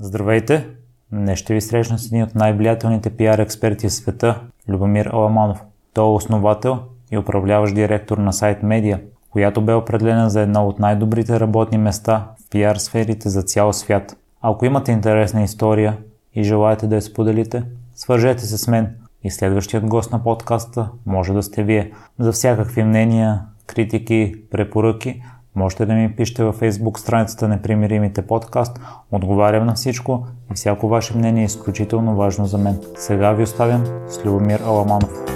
[0.00, 0.66] Здравейте!
[1.12, 5.62] Днес ще ви срещна с един от най-влиятелните пиар експерти в света, Любомир Аламанов.
[5.94, 6.78] Той е основател
[7.10, 12.28] и управляващ директор на сайт Медиа, която бе определена за едно от най-добрите работни места
[12.38, 14.16] в пиар сферите за цял свят.
[14.42, 15.96] Ако имате интересна история
[16.34, 17.62] и желаете да я споделите,
[17.94, 18.94] свържете се с мен
[19.24, 21.92] и следващият гост на подкаста може да сте вие.
[22.18, 25.22] За всякакви мнения, критики, препоръки–
[25.56, 28.80] Можете да ми пишете във Facebook страницата Непримиримите подкаст.
[29.12, 32.78] Отговарям на всичко и всяко ваше мнение е изключително важно за мен.
[32.96, 35.35] Сега ви оставям с Любомир Аламанов.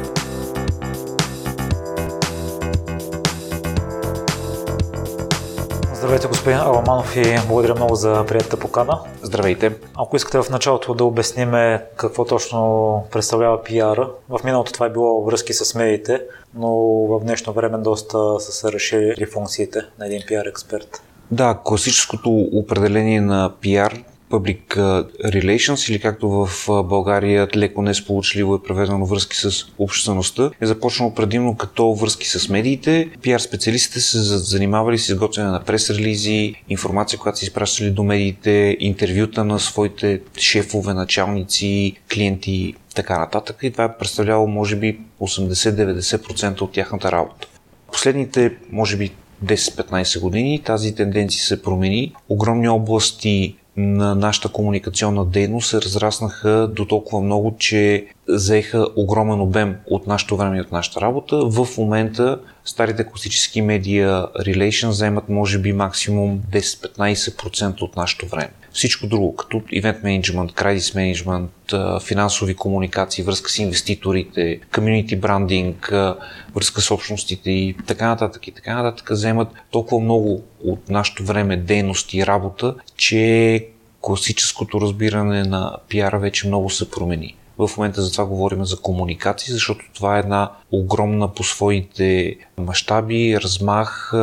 [6.11, 9.01] Здравейте, господин Аламанов и благодаря много за приятата покана.
[9.23, 9.73] Здравейте.
[9.97, 15.25] Ако искате в началото да обясниме какво точно представлява пиара, в миналото това е било
[15.25, 16.23] връзки с медиите,
[16.55, 16.71] но
[17.07, 21.03] в днешно време доста са се разширили функциите на един пиар експерт.
[21.31, 24.77] Да, класическото определение на пиар Public
[25.25, 26.49] Relations или както в
[26.85, 33.09] България леко несполучливо е преведено връзки с обществеността, е започнало предимно като връзки с медиите.
[33.23, 39.45] PR специалистите се занимавали с изготвяне на прес-релизи, информация, която са изпращали до медиите, интервюта
[39.45, 43.57] на своите шефове, началници, клиенти, така нататък.
[43.63, 47.49] И това е представлявало, може би, 80-90% от тяхната работа.
[47.93, 49.11] Последните, може би,
[49.45, 52.15] 10-15 години тази тенденция се промени.
[52.29, 59.77] Огромни области на нашата комуникационна дейност се разраснаха до толкова много, че заеха огромен обем
[59.87, 61.37] от нашето време и от нашата работа.
[61.37, 68.51] В момента старите класически медиа Relations заемат може би максимум 10-15% от нашето време.
[68.73, 76.15] Всичко друго, като event management, credit management, финансови комуникации, връзка с инвеститорите, community branding,
[76.55, 81.57] връзка с общностите и така нататък и така нататък, заемат толкова много от нашето време
[81.57, 83.67] дейност и работа, че
[84.01, 87.37] класическото разбиране на пиара вече много се промени.
[87.67, 93.39] В момента за това говорим за комуникации, защото това е една огромна по своите мащаби,
[93.41, 94.15] размах,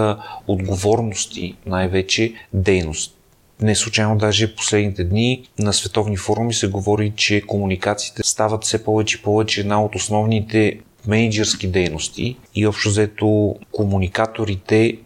[0.47, 3.13] отговорности, най-вече дейност.
[3.61, 9.17] Не случайно даже последните дни на световни форуми се говори, че комуникациите стават все повече
[9.17, 14.97] и повече една от основните менеджерски дейности и общо взето комуникаторите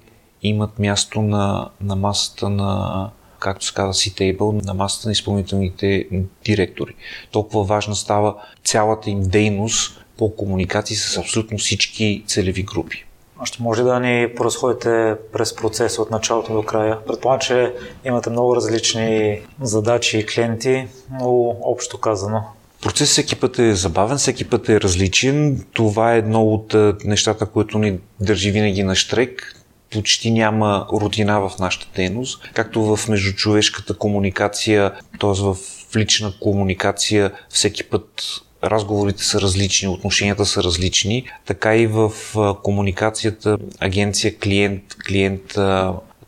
[0.43, 3.09] имат място на, на масата на
[3.41, 6.07] както се казва C-Table, на масата на изпълнителните
[6.45, 6.95] директори.
[7.31, 13.05] Толкова важна става цялата им дейност по комуникации с абсолютно всички целеви групи.
[13.43, 16.97] Ще може да ни поразходите през процеса от началото до края.
[17.07, 17.73] Предполагам, че
[18.05, 20.87] имате много различни задачи и клиенти,
[21.19, 22.43] но общо казано.
[22.81, 25.65] Процес всеки път е забавен, всеки път е различен.
[25.73, 26.75] Това е едно от
[27.05, 29.60] нещата, които ни държи винаги на штрек
[29.91, 35.29] почти няма рутина в нашата дейност, както в междучовешката комуникация, т.е.
[35.29, 35.55] в
[35.95, 38.23] лична комуникация всеки път
[38.63, 42.11] разговорите са различни, отношенията са различни, така и в
[42.63, 45.57] комуникацията агенция, клиент, клиент,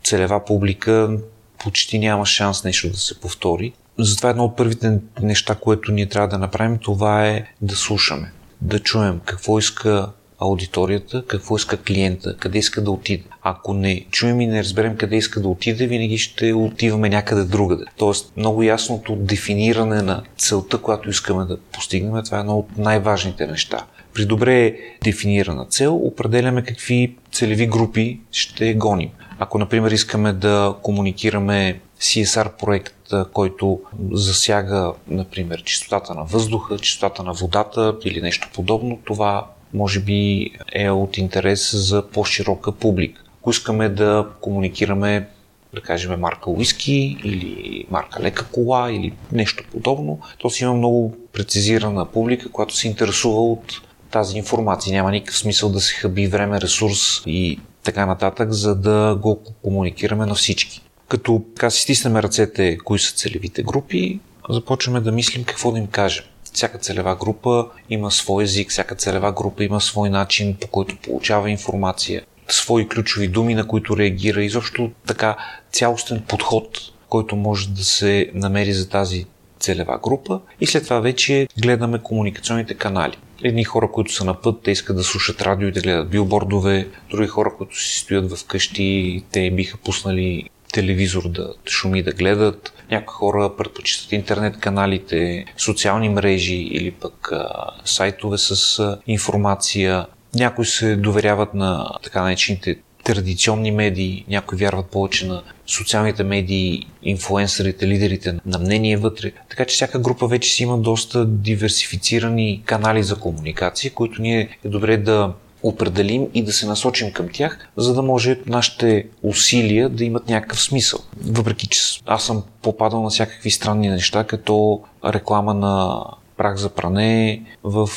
[0.04, 1.18] целева публика
[1.58, 3.72] почти няма шанс нещо да се повтори.
[3.98, 8.78] Затова едно от първите неща, което ние трябва да направим, това е да слушаме, да
[8.78, 10.08] чуем какво иска
[10.38, 13.24] аудиторията, какво иска клиента, къде иска да отиде.
[13.42, 17.84] Ако не чуем и не разберем къде иска да отиде, винаги ще отиваме някъде другаде.
[17.96, 23.46] Тоест, много ясното дефиниране на целта, която искаме да постигнем, това е едно от най-важните
[23.46, 23.86] неща.
[24.14, 29.10] При добре дефинирана цел определяме какви целеви групи ще гоним.
[29.38, 32.94] Ако, например, искаме да комуникираме CSR проект,
[33.32, 33.80] който
[34.12, 40.90] засяга, например, чистотата на въздуха, чистотата на водата или нещо подобно, това може би е
[40.90, 43.22] от интерес за по-широка публика.
[43.40, 45.28] Ако искаме да комуникираме
[45.74, 51.16] да кажем марка уиски или марка лека кола или нещо подобно, то си има много
[51.32, 53.80] прецизирана публика, която се интересува от
[54.10, 54.92] тази информация.
[54.92, 60.26] Няма никакъв смисъл да се хаби време, ресурс и така нататък, за да го комуникираме
[60.26, 60.82] на всички.
[61.08, 65.86] Като така си стиснем ръцете, кои са целевите групи, започваме да мислим какво да им
[65.86, 66.24] кажем.
[66.54, 71.50] Всяка целева група има свой език, всяка целева група има свой начин, по който получава
[71.50, 74.44] информация, свои ключови думи, на които реагира.
[74.44, 75.36] Изобщо така
[75.72, 76.78] цялостен подход,
[77.08, 79.26] който може да се намери за тази
[79.60, 83.16] целева група и след това вече гледаме комуникационните канали.
[83.42, 86.88] Едни хора, които са на път, те искат да слушат радио и да гледат билбордове,
[87.10, 92.72] други хора, които си стоят в къщи, те биха пуснали телевизор да шуми да гледат.
[92.90, 97.48] Някои хора предпочитат интернет каналите, социални мрежи или пък а,
[97.84, 100.06] сайтове с а, информация.
[100.34, 107.88] Някои се доверяват на така наречените традиционни медии, някои вярват повече на социалните медии, инфуенсърите,
[107.88, 109.32] лидерите на мнение вътре.
[109.48, 114.68] Така че всяка група вече си има доста диверсифицирани канали за комуникация, които ние е
[114.68, 115.32] добре да
[115.64, 120.62] определим и да се насочим към тях, за да може нашите усилия да имат някакъв
[120.62, 121.00] смисъл.
[121.26, 126.04] Въпреки, че аз съм попадал на всякакви странни неща, като реклама на
[126.36, 127.88] прах за пране, в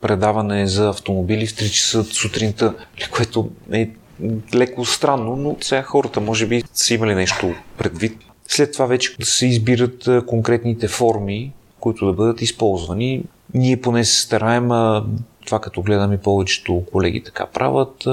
[0.00, 2.74] предаване за автомобили в 3 часа сутринта,
[3.10, 3.90] което е
[4.54, 8.18] леко странно, но сега хората може би са имали нещо предвид.
[8.48, 13.22] След това вече да се избират конкретните форми, които да бъдат използвани.
[13.54, 14.68] Ние поне се стараем
[15.48, 18.08] това като гледаме повечето колеги така правят,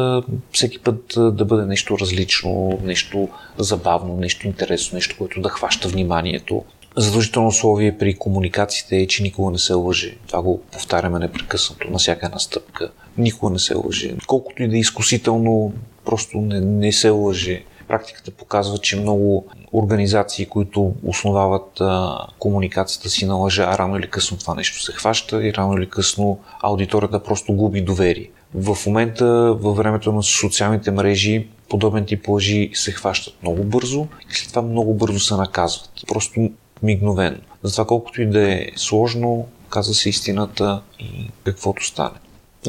[0.52, 6.64] всеки път да бъде нещо различно, нещо забавно, нещо интересно, нещо, което да хваща вниманието.
[6.98, 10.16] Задължително условие при комуникациите е, че никога не се лъже.
[10.28, 12.92] Това го повтаряме непрекъснато на всяка една стъпка.
[13.18, 14.16] Никога не се лъже.
[14.28, 15.74] Колкото и да е изкусително,
[16.06, 17.64] просто не, не се лъже.
[17.88, 24.38] Практиката показва, че много организации, които основават а, комуникацията си на лъжа, рано или късно
[24.38, 28.30] това нещо се хваща и рано или късно аудиторията просто губи доверие.
[28.54, 29.26] В момента,
[29.60, 34.62] във времето на социалните мрежи, подобен тип лъжи се хващат много бързо и след това
[34.62, 35.90] много бързо се наказват.
[36.08, 36.50] Просто
[36.84, 37.38] мигновено.
[37.64, 42.20] Затова колкото и да е сложно, каза се истината и каквото стане.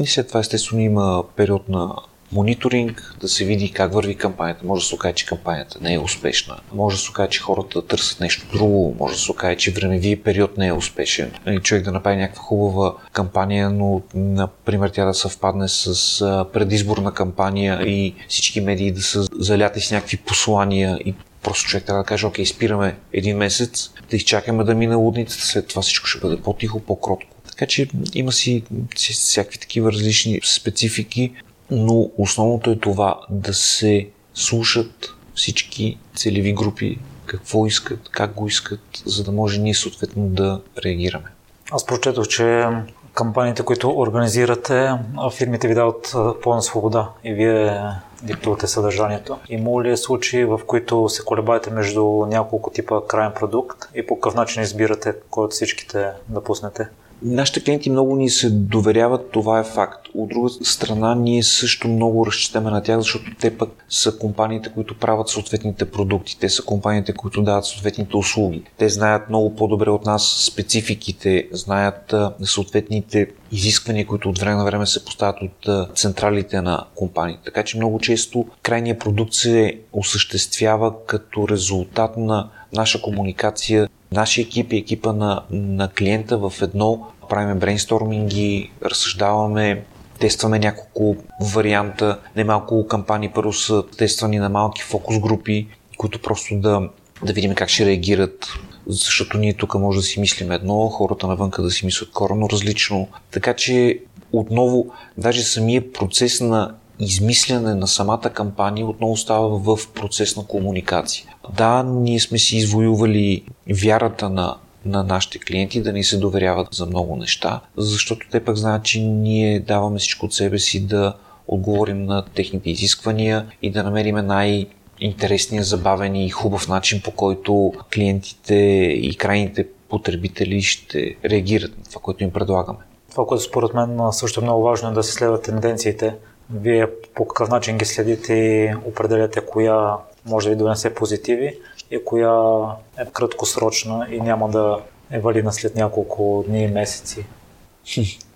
[0.01, 1.95] И след това естествено има период на
[2.31, 4.65] мониторинг, да се види как върви кампанията.
[4.65, 6.57] Може да се окаже, че кампанията не е успешна.
[6.73, 8.95] Може да се окаже, че хората търсят нещо друго.
[8.99, 11.31] Може да се окаже, че времеви период не е успешен.
[11.47, 17.81] И човек да направи някаква хубава кампания, но, например, тя да съвпадне с предизборна кампания
[17.87, 21.13] и всички медии да са заляти с някакви послания и
[21.43, 25.67] Просто човек трябва да каже, окей, спираме един месец, да изчакаме да мине лудницата, след
[25.67, 27.29] това всичко ще бъде по-тихо, по-кротко.
[27.49, 28.63] Така че има си
[28.95, 31.33] всякакви такива различни специфики,
[31.71, 38.79] но основното е това да се слушат всички целеви групи, какво искат, как го искат,
[39.05, 41.27] за да може ние съответно да реагираме.
[41.71, 42.67] Аз прочетох, че
[43.13, 44.91] кампаниите, които организирате,
[45.33, 47.81] фирмите ви дават пълна свобода и вие
[48.23, 49.37] диктувате съдържанието.
[49.49, 54.35] Има ли случаи, в които се колебаете между няколко типа крайен продукт и по какъв
[54.35, 56.87] начин избирате кой от всичките да пуснете?
[57.21, 60.07] Нашите клиенти много ни се доверяват, това е факт.
[60.13, 64.97] От друга страна, ние също много разчитаме на тях, защото те пък са компаниите, които
[64.97, 66.39] правят съответните продукти.
[66.39, 68.63] Те са компаниите, които дават съответните услуги.
[68.77, 74.85] Те знаят много по-добре от нас спецификите, знаят съответните изисквания, които от време на време
[74.85, 77.43] се поставят от централите на компаниите.
[77.45, 84.73] Така че много често крайният продукт се осъществява като резултат на наша комуникация нашия екип
[84.73, 89.83] и екипа на, на клиента в едно правиме брейнсторминги, разсъждаваме,
[90.19, 92.19] тестваме няколко варианта.
[92.35, 95.67] Немалко кампании първо са тествани на малки фокус групи,
[95.97, 96.89] които просто да,
[97.23, 98.47] да видим как ще реагират,
[98.87, 103.07] защото ние тук може да си мислим едно, хората навънка да си мислят коренно различно.
[103.31, 103.99] Така че
[104.33, 104.85] отново,
[105.17, 111.25] даже самия процес на измисляне на самата кампания отново става в процес на комуникация.
[111.53, 114.55] Да, ние сме си извоювали вярата на
[114.85, 119.01] на нашите клиенти да ни се доверяват за много неща, защото те пък знаят, че
[119.01, 121.13] ние даваме всичко от себе си да
[121.47, 124.67] отговорим на техните изисквания и да намериме най-
[124.99, 128.55] интересния, забавен и хубав начин, по който клиентите
[129.01, 132.79] и крайните потребители ще реагират на това, което им предлагаме.
[133.11, 136.15] Това, което според мен също е много важно е да се следват тенденциите.
[136.53, 141.59] Вие по какъв начин ги следите и определяте коя може да ви донесе позитиви
[141.91, 142.61] и коя
[142.99, 144.79] е краткосрочна и няма да
[145.11, 147.25] е валидна след няколко дни и месеци.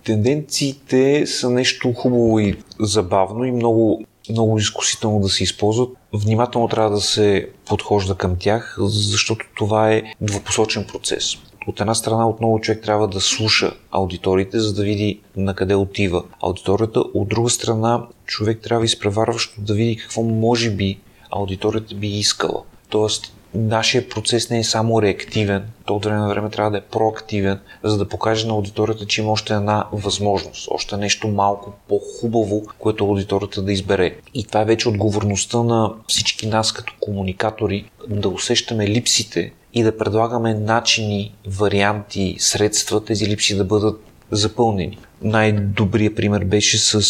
[0.03, 5.89] Тенденциите са нещо хубаво и забавно и много, много изкусително да се използват.
[6.13, 11.37] Внимателно трябва да се подхожда към тях, защото това е двупосочен процес.
[11.67, 16.23] От една страна отново човек трябва да слуша аудиторите, за да види на къде отива
[16.41, 16.99] аудиторията.
[16.99, 20.99] От друга страна човек трябва изпреварващо да види какво може би
[21.31, 22.63] аудиторията би искала.
[22.89, 26.81] Тоест нашия процес не е само реактивен, то от време на време трябва да е
[26.81, 32.63] проактивен, за да покаже на аудиторията, че има още една възможност, още нещо малко по-хубаво,
[32.79, 34.15] което аудиторията да избере.
[34.33, 39.97] И това е вече отговорността на всички нас като комуникатори да усещаме липсите и да
[39.97, 44.01] предлагаме начини, варианти, средства тези липси да бъдат
[44.31, 44.97] запълнени.
[45.21, 47.01] Най-добрият пример беше с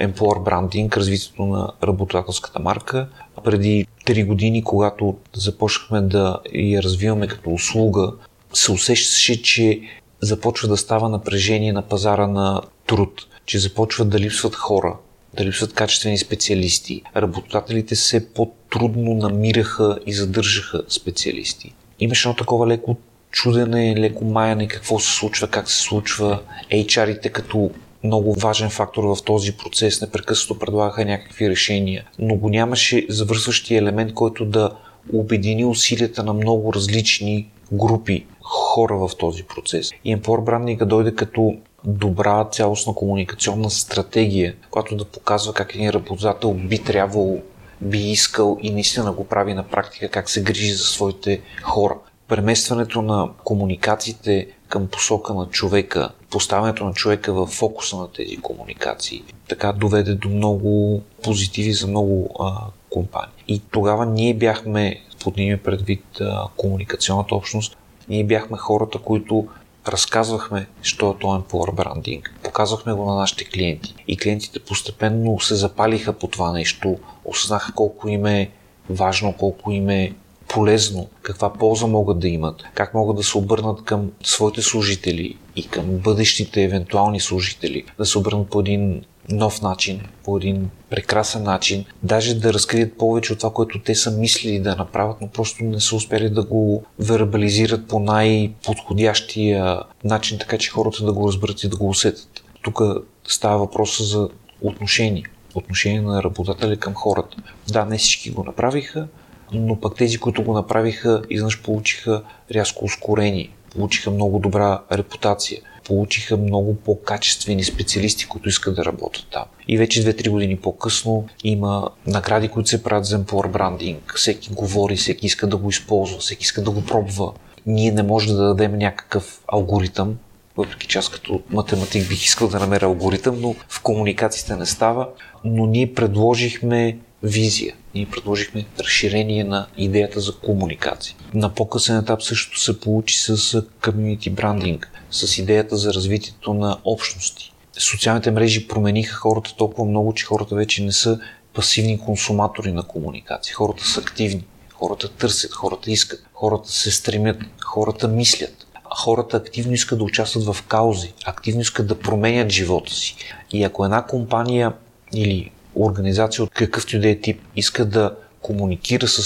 [0.00, 3.08] Employer Branding, развитието на работодателската марка.
[3.44, 8.12] Преди 3 години, когато започнахме да я развиваме като услуга,
[8.52, 9.80] се усещаше, че
[10.20, 14.96] започва да става напрежение на пазара на труд, че започват да липсват хора
[15.36, 17.02] да липсват качествени специалисти.
[17.16, 21.74] Работодателите се по-трудно намираха и задържаха специалисти.
[22.00, 22.96] Имаше едно такова леко
[23.30, 26.40] чудене, леко маяне какво се случва, как се случва.
[26.72, 27.70] HR-ите като
[28.04, 34.14] много важен фактор в този процес, непрекъснато предлагаха някакви решения, но го нямаше завършващия елемент,
[34.14, 34.70] който да
[35.12, 39.90] обедини усилията на много различни групи хора в този процес.
[40.04, 46.54] И Employer Branding дойде като добра цялостна комуникационна стратегия, която да показва как един работодател
[46.54, 47.42] би трябвало,
[47.80, 51.94] би искал и наистина го прави на практика, как се грижи за своите хора.
[52.28, 59.22] Преместването на комуникациите към посока на човека, поставянето на човека в фокуса на тези комуникации,
[59.48, 62.52] така доведе до много позитиви за много а,
[62.90, 63.44] компании.
[63.48, 67.76] И тогава ние бяхме, под ние предвид а, комуникационната общност,
[68.08, 69.48] ние бяхме хората, които
[69.88, 72.34] разказвахме, що е този Employer брандинг.
[72.42, 73.94] Показвахме го на нашите клиенти.
[74.08, 78.50] И клиентите постепенно се запалиха по това нещо, осъзнаха колко им е
[78.90, 80.12] важно, колко им е
[80.48, 85.68] полезно, каква полза могат да имат, как могат да се обърнат към своите служители и
[85.68, 91.84] към бъдещите евентуални служители, да се обърнат по един нов начин, по един прекрасен начин,
[92.02, 95.80] даже да разкрият повече от това, което те са мислили да направят, но просто не
[95.80, 101.68] са успели да го вербализират по най-подходящия начин, така че хората да го разберат и
[101.68, 102.44] да го усетят.
[102.62, 102.80] Тук
[103.28, 104.28] става въпроса за
[104.62, 105.24] отношение.
[105.54, 107.36] Отношение на работодателя към хората.
[107.68, 109.08] Да, не всички го направиха,
[109.52, 112.22] но пък тези, които го направиха, изнъж получиха
[112.54, 119.44] рязко ускорение, получиха много добра репутация, получиха много по-качествени специалисти, които искат да работят там.
[119.68, 124.12] И вече 2-3 години по-късно има награди, които се правят за Employer брандинг.
[124.16, 127.32] Всеки говори, всеки иска да го използва, всеки иска да го пробва.
[127.66, 130.16] Ние не можем да дадем някакъв алгоритъм,
[130.56, 135.08] въпреки че аз като математик бих искал да намеря алгоритъм, но в комуникациите не става.
[135.44, 137.74] Но ние предложихме визия.
[137.94, 141.16] Ние предложихме разширение на идеята за комуникация.
[141.34, 147.52] На по-късен етап също се получи с community брандинг, с идеята за развитието на общности.
[147.78, 151.20] Социалните мрежи промениха хората толкова много, че хората вече не са
[151.54, 153.54] пасивни консуматори на комуникация.
[153.54, 158.66] Хората са активни, хората търсят, хората искат, хората се стремят, хората мислят.
[158.96, 163.16] Хората активно искат да участват в каузи, активно искат да променят живота си.
[163.52, 164.72] И ако една компания
[165.14, 169.22] или организация от какъвто и да е тип иска да комуникира с,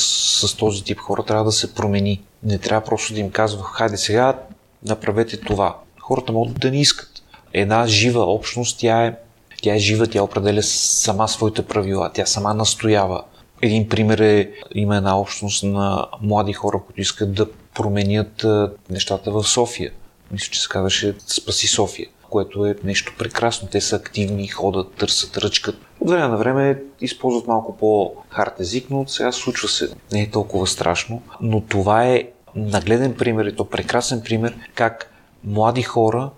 [0.49, 2.23] с този тип хора, трябва да се промени.
[2.43, 4.39] Не трябва просто да им казва, хайде сега
[4.87, 5.77] направете това.
[6.01, 7.11] Хората могат да не искат.
[7.53, 9.17] Една жива общност, тя е,
[9.63, 13.23] тя е жива, тя определя сама своите правила, тя сама настоява.
[13.63, 18.47] Един пример е, има една общност на млади хора, които искат да променят
[18.91, 19.93] нещата в София.
[20.33, 23.69] Мисля, че се казваше Спаси София което е нещо прекрасно.
[23.69, 25.77] Те са активни, ходят, търсят, ръчкат.
[26.01, 29.89] От време на време използват малко по-хард език, но сега случва се.
[30.13, 31.23] Не е толкова страшно.
[31.41, 35.13] Но това е нагледен пример и то прекрасен пример как
[35.45, 36.31] млади хора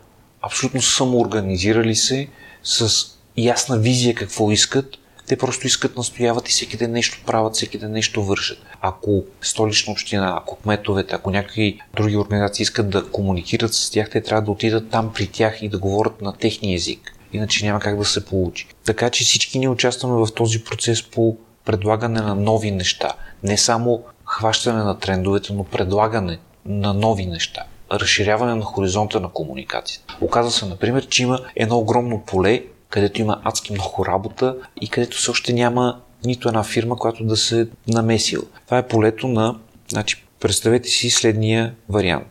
[0.42, 2.28] абсолютно самоорганизирали се
[2.62, 3.06] с
[3.36, 7.92] ясна визия какво искат те просто искат, настояват и всеки ден нещо правят, всеки ден
[7.92, 8.58] нещо вършат.
[8.80, 14.20] Ако столична община, ако кметовете, ако някакви други организации искат да комуникират с тях, те
[14.20, 17.16] трябва да отидат там при тях и да говорят на техния език.
[17.32, 18.66] Иначе няма как да се получи.
[18.84, 23.12] Така че всички ние участваме в този процес по предлагане на нови неща.
[23.42, 30.16] Не само хващане на трендовете, но предлагане на нови неща разширяване на хоризонта на комуникацията.
[30.20, 35.16] Оказва се, например, че има едно огромно поле, където има адски много работа и където
[35.16, 38.42] все още няма нито една фирма, която да се намесила.
[38.64, 39.58] Това е полето на...
[39.88, 42.28] Значи, представете си следния вариант.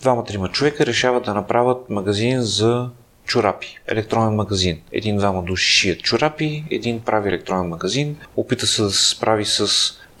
[0.00, 2.90] Двама-трима човека решават да направят магазин за
[3.24, 4.80] чорапи, електронен магазин.
[4.92, 9.68] Един-двама души шият чорапи, един прави електронен магазин, опита се да се справи с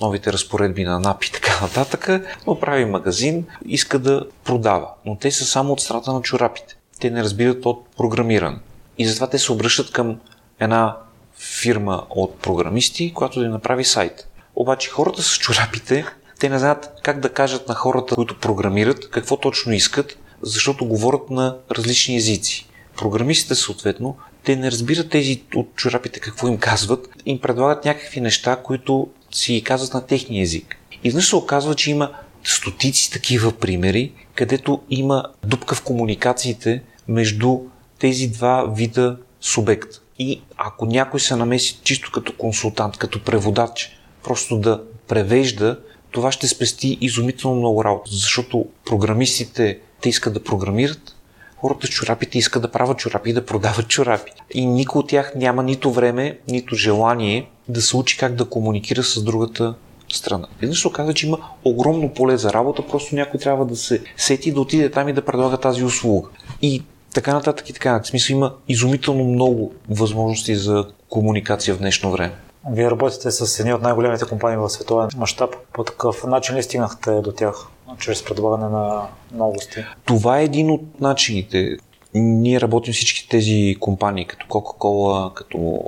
[0.00, 2.10] новите разпоредби на НАП и така нататък,
[2.46, 4.88] но прави магазин, иска да продава.
[5.06, 6.76] Но те са само от страната на чорапите.
[7.00, 8.58] Те не разбират от програмиране.
[8.98, 10.20] И затова те се обръщат към
[10.60, 10.96] една
[11.38, 14.28] фирма от програмисти, която да им направи сайт.
[14.56, 16.04] Обаче хората с чорапите,
[16.38, 21.30] те не знаят как да кажат на хората, които програмират, какво точно искат, защото говорят
[21.30, 22.68] на различни езици.
[22.96, 28.56] Програмистите съответно, те не разбират тези от чорапите какво им казват, им предлагат някакви неща,
[28.56, 30.76] които си казват на техния език.
[31.04, 32.10] И веднъж се оказва, че има
[32.44, 37.60] стотици такива примери, където има дупка в комуникациите между
[37.98, 39.88] тези два вида субект.
[40.18, 43.90] И ако някой се намеси чисто като консултант, като преводач,
[44.24, 51.16] просто да превежда, това ще спести изумително много работа, защото програмистите те искат да програмират,
[51.56, 54.32] хората с чорапите искат да правят чорапи и да продават чорапи.
[54.54, 59.02] И никой от тях няма нито време, нито желание да се учи как да комуникира
[59.02, 59.74] с другата
[60.12, 60.46] страна.
[60.60, 64.52] Веднъж се оказа, че има огромно поле за работа, просто някой трябва да се сети
[64.52, 66.28] да отиде там и да предлага тази услуга.
[66.62, 66.82] И
[67.14, 68.00] така нататък и така.
[68.02, 72.34] В смисъл има изумително много възможности за комуникация в днешно време.
[72.70, 75.56] Вие работите с едни от най-големите компании в световен мащаб.
[75.72, 77.66] По такъв начин ли стигнахте до тях?
[77.98, 79.02] Чрез предлагане на
[79.32, 79.84] новости?
[80.04, 81.76] Това е един от начините.
[82.14, 85.80] Ние работим всички тези компании, като Coca-Cola, като,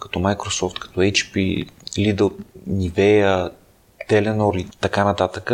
[0.00, 2.32] като Microsoft, като HP, Lidl,
[2.70, 3.50] Nivea,
[4.10, 5.52] Telenor и така нататък.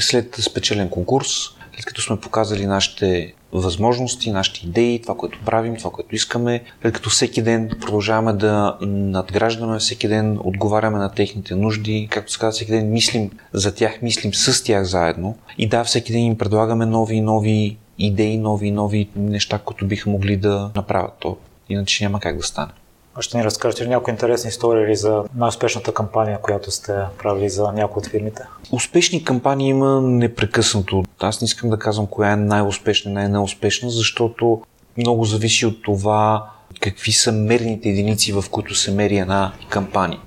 [0.00, 1.28] След спечелен курс,
[1.74, 6.94] след като сме показали нашите възможности, нашите идеи, това, което правим, това, което искаме, след
[6.94, 12.52] като всеки ден продължаваме да надграждаме, всеки ден отговаряме на техните нужди, както се казва,
[12.52, 16.86] всеки ден мислим за тях, мислим с тях заедно и да, всеки ден им предлагаме
[16.86, 21.12] нови и нови идеи, нови и нови неща, които биха могли да направят.
[21.20, 21.36] То
[21.68, 22.72] иначе няма как да стане.
[23.20, 28.06] Ще ни разкажете някои интересни истории за най-успешната кампания, която сте правили за някои от
[28.06, 28.42] фирмите?
[28.72, 31.04] Успешни кампании има непрекъснато.
[31.18, 34.62] Аз не искам да казвам коя е най-успешна най-неуспешна, защото
[34.96, 36.50] много зависи от това
[36.80, 40.20] какви са мерните единици, в които се мери една кампания.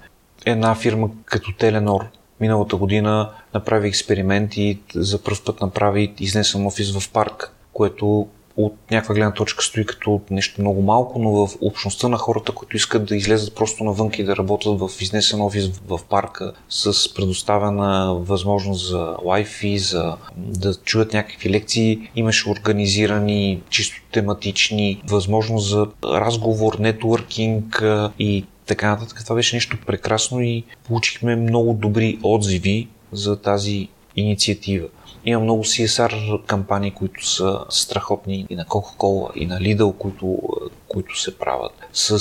[0.45, 2.05] Една фирма като Теленор
[2.39, 8.75] миналата година направи експеримент и за първ път направи изнесен офис в парк, което от
[8.91, 13.05] някаква гледна точка стои като нещо много малко, но в общността на хората, които искат
[13.05, 18.87] да излезат просто навън и да работят в изнесен офис в парка с предоставена възможност
[18.87, 27.83] за Wi-Fi, за да чуят някакви лекции, имаше организирани чисто тематични, възможност за разговор, нетворкинг
[28.19, 29.23] и така нататък.
[29.23, 34.87] Това беше нещо прекрасно и получихме много добри отзиви за тази инициатива.
[35.25, 40.39] Има много CSR кампании, които са страхотни и на Coca-Cola, и на Lidl, които,
[40.87, 41.71] които се правят.
[41.93, 42.19] С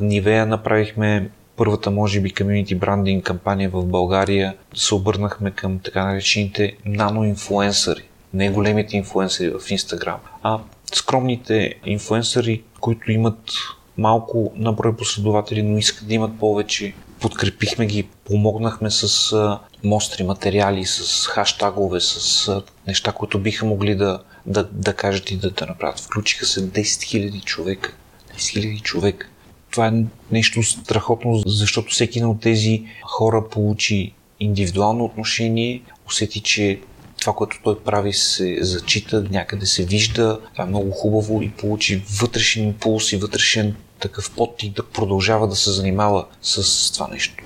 [0.00, 4.54] Nivea направихме първата, може би, комьюнити брандинг кампания в България.
[4.74, 8.02] Се обърнахме към така наречените наноинфлуенсъри.
[8.34, 10.58] Не големите инфлуенсъри в Instagram, а
[10.94, 13.52] скромните инфлуенсъри, които имат
[13.98, 20.84] малко наброй последователи, но искат да имат повече подкрепихме ги, помогнахме с а, мостри материали,
[20.84, 25.66] с хаштагове, с а, неща, които биха могли да, да, да кажат и да, да
[25.66, 26.00] направят.
[26.00, 27.92] Включиха се 10 000 човека.
[28.36, 29.28] 10 000 човека.
[29.70, 29.92] Това е
[30.30, 36.80] нещо страхотно, защото всеки един от тези хора получи индивидуално отношение, усети, че
[37.20, 40.40] това, което той прави, се зачита, някъде се вижда.
[40.52, 43.76] Това е много хубаво и получи вътрешен импулс и вътрешен
[44.08, 44.30] такъв
[44.62, 47.44] и да продължава да се занимава с това нещо.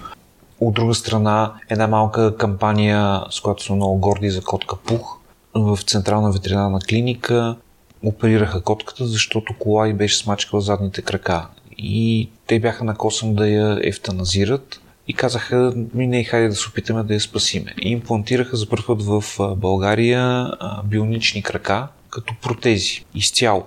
[0.61, 5.19] От друга страна, една малка кампания, с която сме много горди за котка Пух,
[5.55, 7.57] в Централна ветеринарна клиника
[8.05, 11.47] оперираха котката, защото кола и беше смачкала задните крака.
[11.79, 16.69] И те бяха на косъм да я ефтаназират и казаха, ми не, хайде да се
[16.69, 17.75] опитаме да я спасиме.
[17.83, 19.25] И имплантираха за първ път в
[19.57, 20.53] България
[20.85, 23.67] бионични крака като протези, изцяло.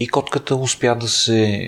[0.00, 1.62] И котката успя да се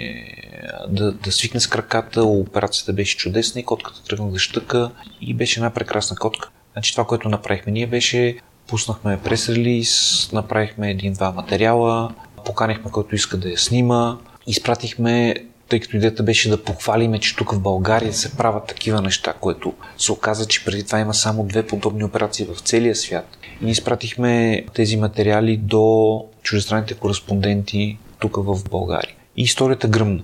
[0.88, 5.60] да, да свикне с краката, операцията беше чудесна и котката тръгна да щъка и беше
[5.60, 6.50] една прекрасна котка.
[6.72, 13.48] Значи това, което направихме ние беше, пуснахме прес-релиз, направихме един-два материала, поканихме който иска да
[13.48, 15.34] я снима, изпратихме
[15.68, 19.72] тъй като идеята беше да похвалиме, че тук в България се правят такива неща, което
[19.98, 23.38] се оказа, че преди това има само две подобни операции в целия свят.
[23.60, 29.14] И ние изпратихме тези материали до чуждестранните кореспонденти тук в България.
[29.36, 30.22] И историята гръмна.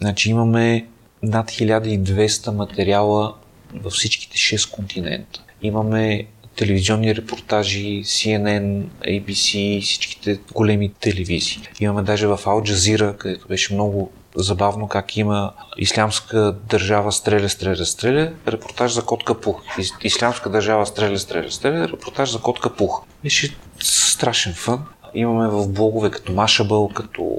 [0.00, 0.86] Значи имаме
[1.22, 3.34] над 1200 материала
[3.74, 5.42] във всичките 6 континента.
[5.62, 11.58] Имаме телевизионни репортажи, CNN, ABC, всичките големи телевизии.
[11.80, 17.84] Имаме даже в Ал Джазира, където беше много забавно как има ислямска държава стреля, стреля,
[17.84, 19.62] стреля, репортаж за котка пух.
[20.02, 23.02] Ислямска държава стреля, стреля, стреля, репортаж за котка пух.
[23.22, 24.84] Беше страшен фън.
[25.14, 27.38] Имаме в блогове като Mashable, като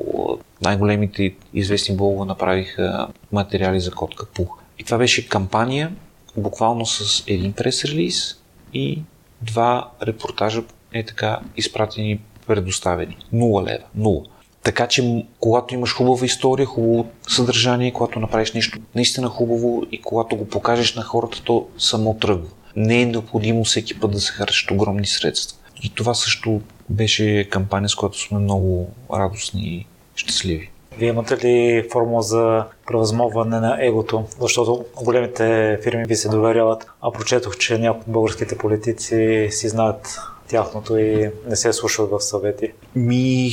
[0.62, 4.60] най-големите известни блогове направиха материали за котка пух.
[4.80, 5.92] И това беше кампания,
[6.38, 8.38] буквално с един прес-релиз
[8.74, 9.02] и
[9.42, 13.18] два репортажа е така изпратени, предоставени.
[13.32, 13.84] Нула лева.
[13.96, 14.24] Нула.
[14.64, 20.36] Така че, когато имаш хубава история, хубаво съдържание, когато направиш нещо наистина хубаво и когато
[20.36, 22.50] го покажеш на хората, то само тръгва.
[22.76, 25.59] Не е необходимо всеки път да се харчат огромни средства.
[25.84, 30.70] И това също беше кампания, с която сме много радостни и щастливи.
[30.98, 34.26] Вие имате ли формула за превъзмогване на егото?
[34.40, 40.20] Защото големите фирми ви се доверяват, а прочетох, че някои от българските политици си знаят
[40.48, 42.72] тяхното и не се слушат в съвети.
[42.96, 43.52] Ми,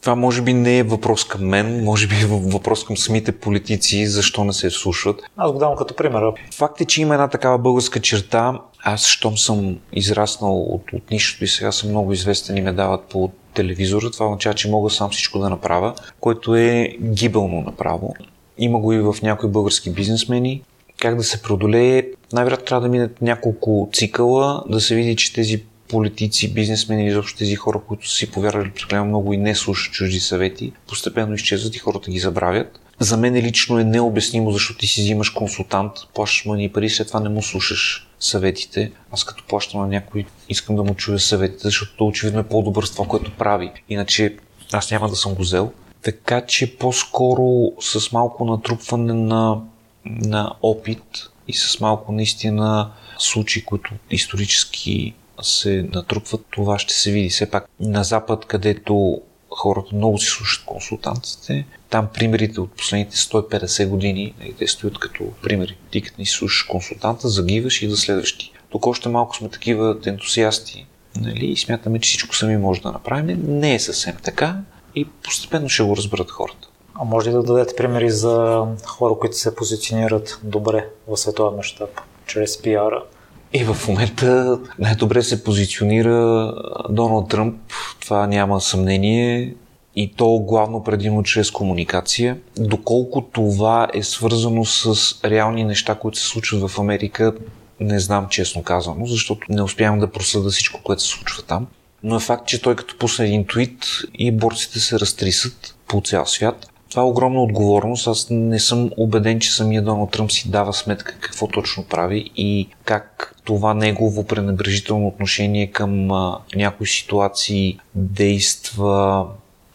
[0.00, 4.06] това може би не е въпрос към мен, може би е въпрос към самите политици,
[4.06, 5.20] защо не се вслушват.
[5.36, 6.22] Аз го давам като пример.
[6.54, 8.60] Факт е, че има една такава българска черта.
[8.82, 13.04] Аз, щом съм израснал от, от нищото и сега съм много известен и ме дават
[13.04, 18.14] по телевизора, това означава, че мога сам всичко да направя, което е гибелно направо.
[18.58, 20.62] Има го и в някои български бизнесмени.
[20.98, 22.02] Как да се преодолее?
[22.32, 27.56] Най-вероятно трябва да минат няколко цикъла, да се види, че тези политици, бизнесмени, изобщо тези
[27.56, 31.78] хора, които са си повярвали прекалено много и не слушат чужди съвети, постепенно изчезват и
[31.78, 32.80] хората ги забравят.
[32.98, 37.06] За мен лично е необяснимо, защото ти си взимаш консултант, плащаш му ни пари, след
[37.06, 38.92] това не му слушаш съветите.
[39.12, 42.92] Аз като плащам на някой, искам да му чуя съветите, защото очевидно е по-добър с
[42.92, 43.72] това, което прави.
[43.88, 44.36] Иначе
[44.72, 45.72] аз няма да съм го взел.
[46.02, 49.60] Така че по-скоро с малко натрупване на,
[50.04, 55.14] на опит и с малко наистина случаи, които исторически
[55.46, 57.28] се натрупват, това ще се види.
[57.28, 63.88] Все пак на Запад, където хората много си слушат консултантите, там примерите от последните 150
[63.88, 65.76] години, нали, те стоят като примери.
[65.90, 68.52] Ти като не си слушаш консултанта, загиваш и за следващи.
[68.70, 70.86] Тук още малко сме такива ентусиасти
[71.20, 73.42] нали, и смятаме, че всичко сами може да направим.
[73.48, 74.56] Не е съвсем така
[74.94, 76.68] и постепенно ще го разберат хората.
[76.94, 82.00] А може ли да дадете примери за хора, които се позиционират добре в световен мащаб,
[82.26, 83.02] чрез пиара?
[83.52, 86.52] И в момента най-добре се позиционира
[86.90, 87.56] Доналд Тръмп,
[88.00, 89.54] това няма съмнение,
[89.96, 92.38] и то главно предимно чрез комуникация.
[92.58, 97.34] Доколко това е свързано с реални неща, които се случват в Америка,
[97.80, 101.66] не знам честно казано, защото не успявам да просъда всичко, което се случва там.
[102.02, 103.84] Но е факт, че той като пусне един твит
[104.14, 106.69] и борците се разтрисат по цял свят.
[106.90, 108.06] Това е огромна отговорност.
[108.06, 112.68] Аз не съм убеден, че самия Доналд Тръмп си дава сметка какво точно прави и
[112.84, 119.26] как това негово пренебрежително отношение към а, някои ситуации действа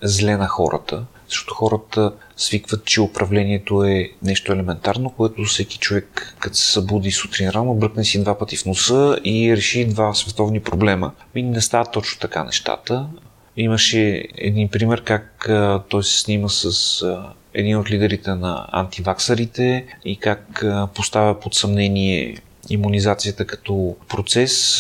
[0.02, 1.06] зле на хората.
[1.28, 7.50] Защото хората свикват, че управлението е нещо елементарно, което всеки човек, като се събуди сутрин
[7.50, 11.12] рано, бръкне си два пъти в носа и реши два световни проблема.
[11.36, 13.08] И не става точно така нещата.
[13.58, 15.50] Имаше един пример как
[15.90, 17.04] той се снима с
[17.54, 20.66] един от лидерите на антиваксарите и как
[20.96, 22.38] поставя под съмнение
[22.70, 24.80] иммунизацията като процес,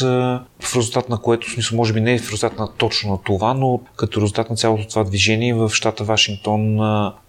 [0.59, 3.17] в резултат на което, в смисъл, може би не е в резултат на точно на
[3.23, 6.79] това, но като резултат на цялото това движение в щата Вашингтон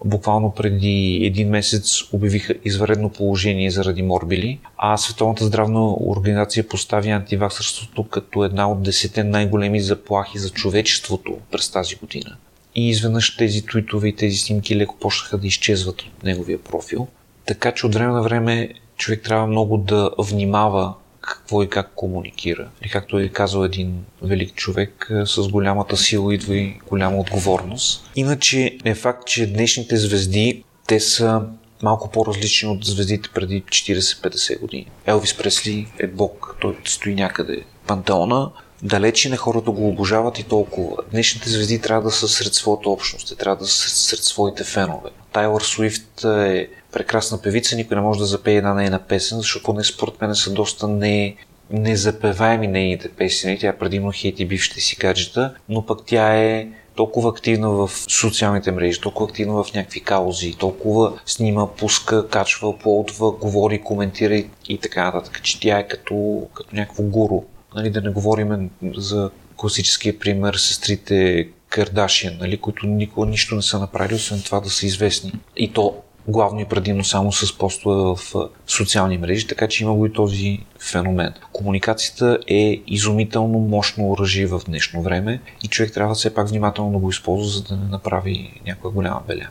[0.04, 8.04] буквално преди един месец обявиха изваредно положение заради морбили, а Световната здравна организация постави антиваксърството
[8.04, 12.36] като една от десете най-големи заплахи за човечеството през тази година.
[12.74, 17.06] И изведнъж тези твитове и тези снимки леко почнаха да изчезват от неговия профил.
[17.46, 22.68] Така че от време на време човек трябва много да внимава какво и как комуникира.
[22.84, 28.10] И както е казал един велик човек, е, с голямата сила идва и голяма отговорност.
[28.16, 31.42] Иначе е факт, че днешните звезди, те са
[31.82, 34.90] малко по-различни от звездите преди 40-50 години.
[35.06, 38.50] Елвис Пресли е бог, той стои някъде пантеона,
[38.82, 40.96] далече на хората го обожават и толкова.
[41.10, 45.10] Днешните звезди трябва да са сред своята общност, трябва да са сред своите фенове.
[45.32, 49.84] Тайлър Суифт е прекрасна певица, никой не може да запее една нейна песен, защото поне
[49.84, 51.36] според мен са доста не,
[51.70, 53.58] незапеваеми нейните песни.
[53.58, 59.00] Тя предимно хейти бившите си гаджета, но пък тя е толкова активна в социалните мрежи,
[59.00, 65.42] толкова активна в някакви каузи, толкова снима, пуска, качва, полутва, говори, коментира и така нататък,
[65.42, 67.42] че тя е като, като някакво гуру.
[67.74, 73.78] Нали, да не говорим за класическия пример сестрите Кардашиан, нали, които никога нищо не са
[73.78, 75.32] направили, освен това да са известни.
[75.56, 75.96] И то
[76.28, 78.34] главно и предимно само с постове в
[78.66, 81.34] социални мрежи, така че има го и този феномен.
[81.52, 86.98] Комуникацията е изумително мощно оръжие в днешно време и човек трябва все пак внимателно да
[86.98, 89.48] го използва, за да не направи някаква голяма беля.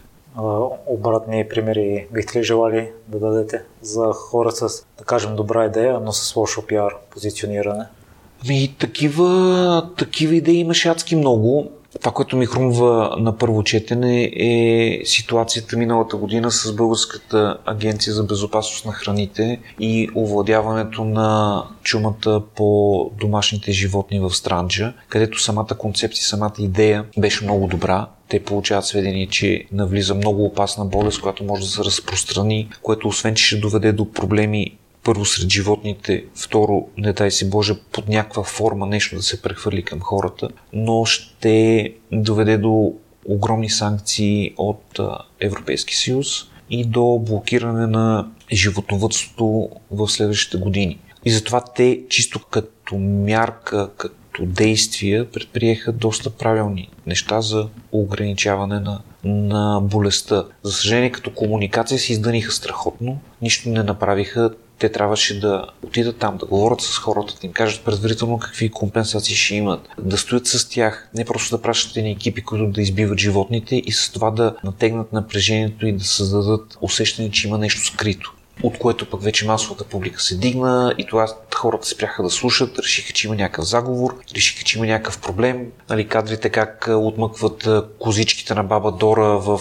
[0.87, 6.11] Обратни примери бихте ли желали да дадете за хора с, да кажем, добра идея, но
[6.11, 7.83] с лошо пиар позициониране?
[8.47, 11.71] Ми, такива, такива идеи имаше адски много.
[11.99, 18.23] Това, което ми хрумва на първо четене е ситуацията миналата година с Българската агенция за
[18.23, 26.25] безопасност на храните и овладяването на чумата по домашните животни в Странджа, където самата концепция,
[26.25, 28.07] самата идея беше много добра.
[28.29, 33.35] Те получават сведения, че навлиза много опасна болест, която може да се разпространи, което освен,
[33.35, 38.43] че ще доведе до проблеми първо сред животните, второ, не дай си Боже, под някаква
[38.43, 42.93] форма нещо да се прехвърли към хората, но ще доведе до
[43.25, 44.99] огромни санкции от
[45.39, 46.27] Европейски съюз
[46.69, 50.99] и до блокиране на животновътството в следващите години.
[51.25, 59.01] И затова те чисто като мярка, като действия предприеха доста правилни неща за ограничаване на,
[59.23, 60.45] на болестта.
[60.63, 66.37] За съжаление, като комуникация се издъниха страхотно, нищо не направиха, те трябваше да отидат там,
[66.37, 70.69] да говорят с хората, да им кажат предварително какви компенсации ще имат, да стоят с
[70.69, 74.55] тях, не просто да пращат едни екипи, които да избиват животните и с това да
[74.63, 78.33] натегнат напрежението и да създадат усещане, че има нещо скрито
[78.63, 83.13] от което пък вече масовата публика се дигна и това хората спряха да слушат, решиха,
[83.13, 85.71] че има някакъв заговор, решиха, че има някакъв проблем.
[85.89, 87.67] Нали, кадрите как отмъкват
[87.99, 89.59] козичките на баба Дора в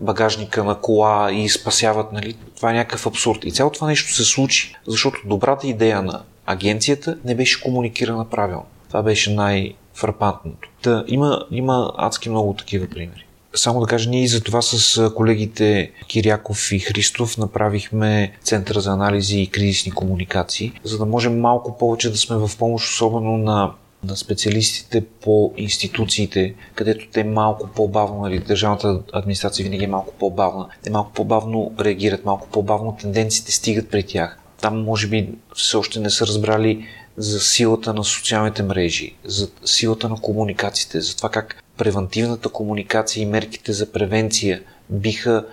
[0.00, 3.44] багажника на кола и спасяват, нали, това е някакъв абсурд.
[3.44, 8.66] И цялото това нещо се случи, защото добрата идея на агенцията не беше комуникирана правилно.
[8.88, 10.68] Това беше най-фрапантното.
[10.82, 13.25] Та, има, има адски много такива примери.
[13.56, 18.90] Само да кажа, ние и за това с колегите Киряков и Христов направихме Центъра за
[18.90, 23.72] анализи и кризисни комуникации, за да можем малко повече да сме в помощ, особено на
[24.04, 30.68] на специалистите по институциите, където те малко по-бавно, нали, държавната администрация винаги е малко по-бавна,
[30.82, 34.38] те малко по-бавно реагират, малко по-бавно тенденциите стигат при тях.
[34.60, 40.08] Там може би все още не са разбрали за силата на социалните мрежи, за силата
[40.08, 45.44] на комуникациите, за това как превентивната комуникация и мерките за превенция биха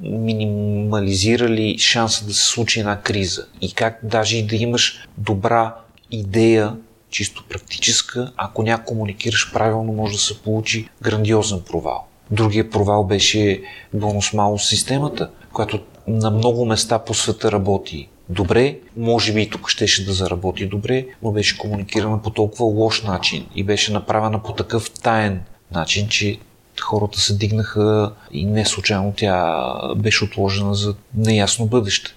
[0.00, 5.74] минимализирали шанса да се случи една криза и как даже и да имаш добра
[6.10, 6.76] идея,
[7.10, 12.06] чисто практическа, ако някой комуникираш правилно, може да се получи грандиозен провал.
[12.30, 13.62] Другия провал беше
[13.94, 20.06] бонус-малус системата, която на много места по света работи добре, може би и тук щеше
[20.06, 24.90] да заработи добре, но беше комуникирана по толкова лош начин и беше направена по такъв
[24.90, 26.38] таен начин, че
[26.80, 29.64] хората се дигнаха и не случайно тя
[29.96, 32.14] беше отложена за неясно бъдеще.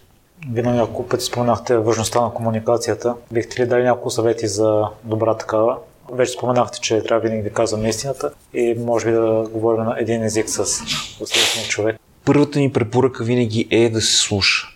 [0.52, 3.16] Вие на няколко пъти споменахте важността на комуникацията.
[3.32, 5.78] Бихте ли дали няколко съвети за добра такава?
[6.12, 10.24] Вече споменахте, че трябва винаги да казваме истината и може би да говорим на един
[10.24, 10.58] език с
[11.20, 11.98] последния човек.
[12.26, 14.68] Първата ни препоръка винаги е да се слуша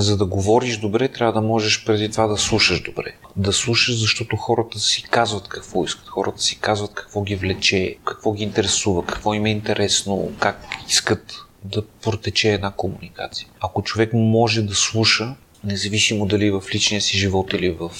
[0.00, 3.14] за да говориш добре, трябва да можеш преди това да слушаш добре.
[3.36, 8.32] Да слушаш, защото хората си казват какво искат, хората си казват какво ги влече, какво
[8.32, 13.48] ги интересува, какво им е интересно, как искат да протече една комуникация.
[13.60, 17.90] Ако човек може да слуша, независимо дали в личния си живот или в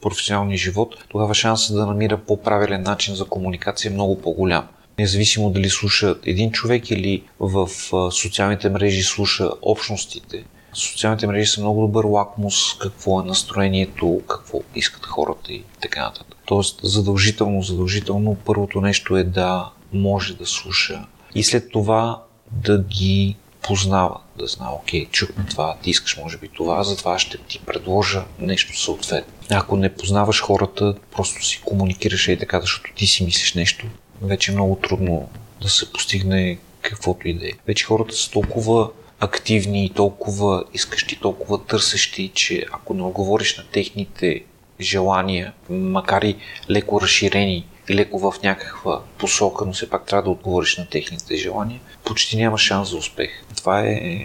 [0.00, 4.68] професионалния живот, тогава шансът да намира по-правилен начин за комуникация е много по-голям.
[4.98, 7.68] Независимо дали слуша един човек или в
[8.10, 10.44] социалните мрежи слуша общностите,
[10.76, 16.36] социалните мрежи са много добър лакмус какво е настроението, какво искат хората и така нататък.
[16.44, 23.36] Тоест, задължително, задължително първото нещо е да може да слуша и след това да ги
[23.62, 28.24] познава, да знае, окей, чухме това, ти искаш може би това, затова ще ти предложа
[28.38, 29.32] нещо съответно.
[29.50, 33.86] Ако не познаваш хората, просто си комуникираш и така, защото ти си мислиш нещо,
[34.22, 35.28] вече е много трудно
[35.62, 37.52] да се постигне каквото и да е.
[37.66, 43.64] Вече хората са толкова активни и толкова искащи, толкова търсещи, че ако не отговориш на
[43.64, 44.44] техните
[44.80, 46.36] желания, макар и
[46.70, 51.36] леко разширени и леко в някаква посока, но все пак трябва да отговориш на техните
[51.36, 53.30] желания, почти няма шанс за успех.
[53.56, 54.20] Това е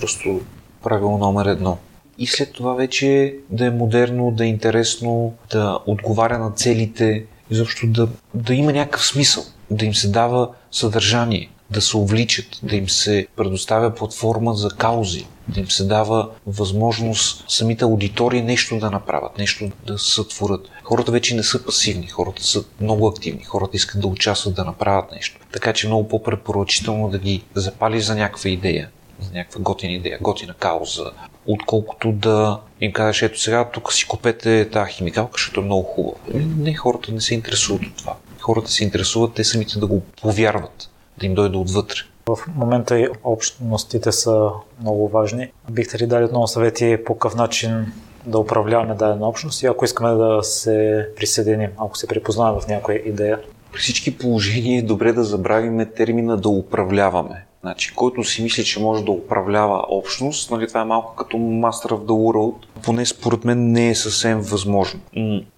[0.00, 0.40] просто
[0.82, 1.78] правило номер едно.
[2.18, 7.86] И след това вече да е модерно, да е интересно, да отговаря на целите, изобщо
[7.86, 12.88] да, да има някакъв смисъл, да им се дава съдържание да се увличат, да им
[12.88, 19.38] се предоставя платформа за каузи, да им се дава възможност самите аудитории нещо да направят,
[19.38, 20.70] нещо да сътворят.
[20.84, 25.12] Хората вече не са пасивни, хората са много активни, хората искат да участват, да направят
[25.12, 25.40] нещо.
[25.52, 30.18] Така че е много по-препоръчително да ги запалиш за някаква идея, за някаква готина идея,
[30.20, 31.10] готина кауза,
[31.46, 36.16] отколкото да им кажеш, ето сега тук си купете тази химикалка, защото е много хубава.
[36.34, 38.16] Не, хората не се интересуват от това.
[38.40, 41.98] Хората се интересуват те самите да го повярват да им дойде отвътре.
[42.26, 44.50] В момента и общностите са
[44.80, 45.52] много важни.
[45.70, 47.92] Бихте ли дали отново съвети по какъв начин
[48.26, 53.02] да управляваме дадена общност и ако искаме да се присъединим, ако се припознаваме в някоя
[53.04, 53.38] идея?
[53.72, 57.46] При всички положения е добре да забравиме термина да управляваме.
[57.60, 61.90] Значи, който си мисли, че може да управлява общност, нали, това е малко като Master
[61.90, 65.00] of the World, поне според мен не е съвсем възможно.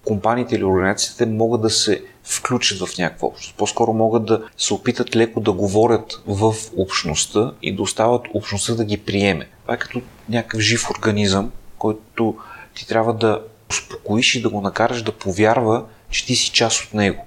[0.05, 3.55] Компаниите или организациите могат да се включат в някаква общност.
[3.57, 8.85] По-скоро могат да се опитат леко да говорят в общността и да остават общността да
[8.85, 9.49] ги приеме.
[9.61, 12.35] Това е като някакъв жив организъм, който
[12.75, 16.93] ти трябва да успокоиш и да го накараш да повярва, че ти си част от
[16.93, 17.25] него.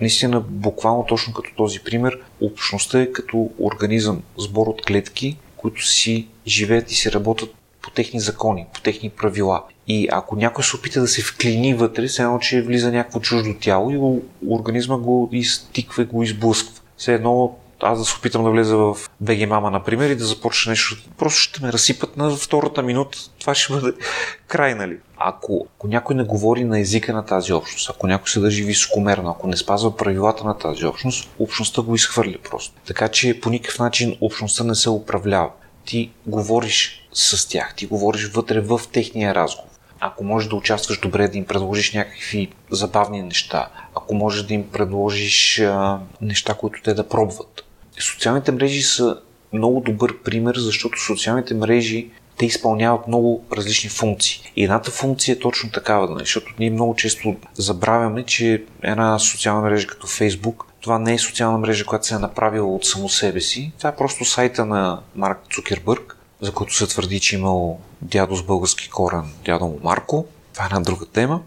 [0.00, 6.26] Наистина, буквално точно като този пример, общността е като организъм, сбор от клетки, които си
[6.46, 9.62] живеят и си работят по техни закони, по техни правила.
[9.86, 13.54] И ако някой се опита да се вклини вътре, се едно, че влиза някакво чуждо
[13.60, 16.80] тяло и организма го изтиква, го изблъсква.
[16.96, 20.70] Все едно аз да се опитам да влеза в BG Mama, например, и да започна
[20.70, 23.18] нещо, просто ще ме разсипат на втората минута.
[23.40, 23.92] Това ще бъде
[24.46, 24.98] край, нали?
[25.16, 29.30] Ако, ако някой не говори на езика на тази общност, ако някой се държи високомерно,
[29.30, 32.74] ако не спазва правилата на тази общност, общността го изхвърля просто.
[32.86, 35.50] Така че по никакъв начин общността не се управлява.
[35.90, 41.28] Ти говориш с тях, ти говориш вътре в техния разговор ако можеш да участваш добре,
[41.28, 46.94] да им предложиш някакви забавни неща, ако можеш да им предложиш а, неща, които те
[46.94, 47.64] да пробват.
[48.00, 49.20] Социалните мрежи са
[49.52, 54.52] много добър пример, защото социалните мрежи те изпълняват много различни функции.
[54.56, 56.20] И едната функция е точно такава, нали?
[56.20, 61.58] защото ние много често забравяме, че една социална мрежа като Facebook, това не е социална
[61.58, 63.72] мрежа, която се е направила от само себе си.
[63.78, 68.36] Това е просто сайта на Марк Цукербърг, за който се твърди, че е имал дядо
[68.36, 70.26] с български корен, дядо му Марко.
[70.52, 71.42] Това е една друга тема.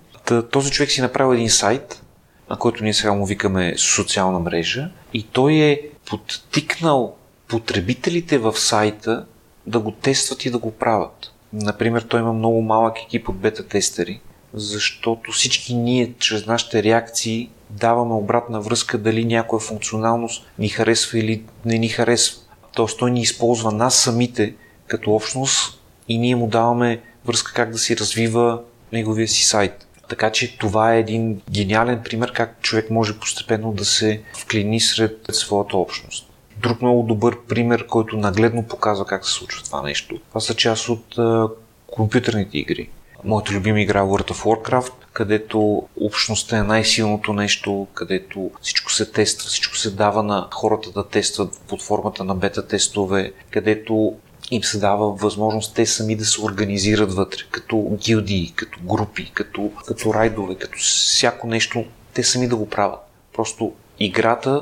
[0.52, 2.04] Този човек си направил един сайт,
[2.50, 7.16] на който ние сега му викаме социална мрежа и той е подтикнал
[7.48, 9.26] потребителите в сайта
[9.68, 11.32] да го тестват и да го правят.
[11.54, 14.20] Например, той има много малък екип от бета-тестери,
[14.54, 21.44] защото всички ние чрез нашите реакции даваме обратна връзка дали някоя функционалност ни харесва или
[21.66, 22.40] не ни харесва.
[22.76, 24.54] Тоест той ни използва нас самите
[24.88, 28.62] като общност и ние му даваме връзка как да си развива
[28.94, 29.88] неговия си сайт.
[30.10, 35.18] Така че това е един гениален пример как човек може постепенно да се вклини сред
[35.32, 36.30] своята общност.
[36.58, 40.90] Друг много добър пример, който нагледно показва как се случва това нещо, това са част
[40.90, 41.48] от а,
[41.88, 42.90] компютърните игри.
[43.26, 49.50] Моята любима игра World of Warcraft, където общността е най-силното нещо, където всичко се тества,
[49.50, 54.14] всичко се дава на хората да тестват под формата на бета-тестове, където
[54.52, 59.72] им се дава възможност те сами да се организират вътре, като гилдии, като групи, като,
[59.88, 63.00] като райдове, като всяко нещо, те сами да го правят.
[63.34, 64.62] Просто играта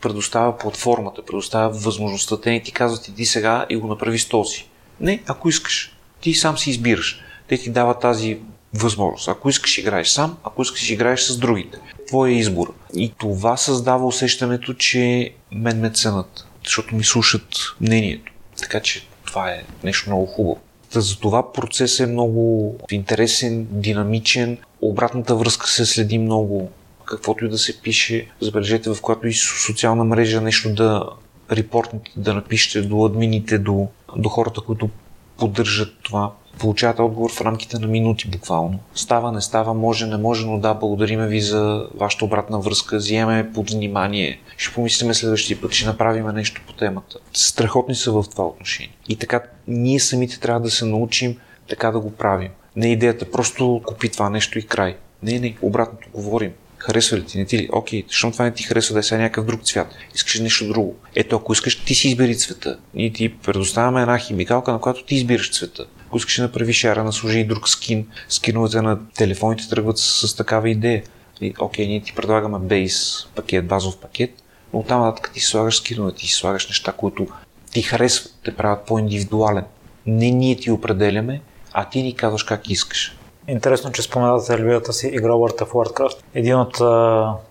[0.00, 2.40] предоставя платформата, предоставя възможността.
[2.40, 4.68] Те не ти казват иди сега и го направи с този.
[5.00, 5.96] Не, ако искаш.
[6.20, 7.20] Ти сам си избираш.
[7.48, 8.38] Те ти дават тази
[8.74, 9.28] възможност.
[9.28, 11.78] Ако искаш, играеш сам, ако искаш, играеш с другите.
[12.06, 12.74] Твоя избор.
[12.94, 17.48] И това създава усещането, че мен ме ценят, защото ми слушат
[17.80, 18.32] мнението.
[18.58, 20.60] Така че това е нещо много хубаво.
[20.90, 26.70] За това процес е много интересен, динамичен, обратната връзка се следи много.
[27.04, 31.04] Каквото и да се пише, забележете в която и социална мрежа нещо да
[31.52, 34.90] репортнете, да напишете до админите, до, до хората, които
[35.38, 38.78] поддържат това получавате отговор в рамките на минути буквално.
[38.94, 43.52] Става, не става, може, не може, но да, благодариме ви за вашата обратна връзка, вземаме
[43.52, 47.18] под внимание, ще помислиме следващия път, ще направим нещо по темата.
[47.32, 48.96] Страхотни са в това отношение.
[49.08, 51.36] И така, ние самите трябва да се научим
[51.68, 52.50] така да го правим.
[52.76, 54.96] Не е идеята просто купи това нещо и край.
[55.22, 56.52] Не, не, обратното говорим.
[56.78, 57.68] Харесва ли ти, не ти ли?
[57.72, 59.94] Окей, защото това не ти харесва да е сега някакъв друг цвят.
[60.14, 60.96] Искаш нещо друго.
[61.14, 62.78] Ето, ако искаш, ти си избери цвета.
[62.94, 65.86] Ние ти предоставяме една химикалка, на която ти избираш цвета.
[66.06, 68.06] Ако искаш да направиш шара, наслужи и друг скин.
[68.28, 71.02] Скиновете на телефоните тръгват с, с такава идея.
[71.40, 74.30] И, окей, ние ти предлагаме бейс пакет, базов пакет,
[74.72, 77.26] но оттам нататък ти слагаш скинове, ти слагаш неща, които
[77.72, 79.64] ти харесват, те правят по-индивидуален.
[80.06, 81.40] Не ние ти определяме,
[81.72, 83.17] а ти ни казваш как искаш.
[83.48, 86.16] Интересно, че споменавате любимата си игра World of Warcraft.
[86.34, 86.78] Един от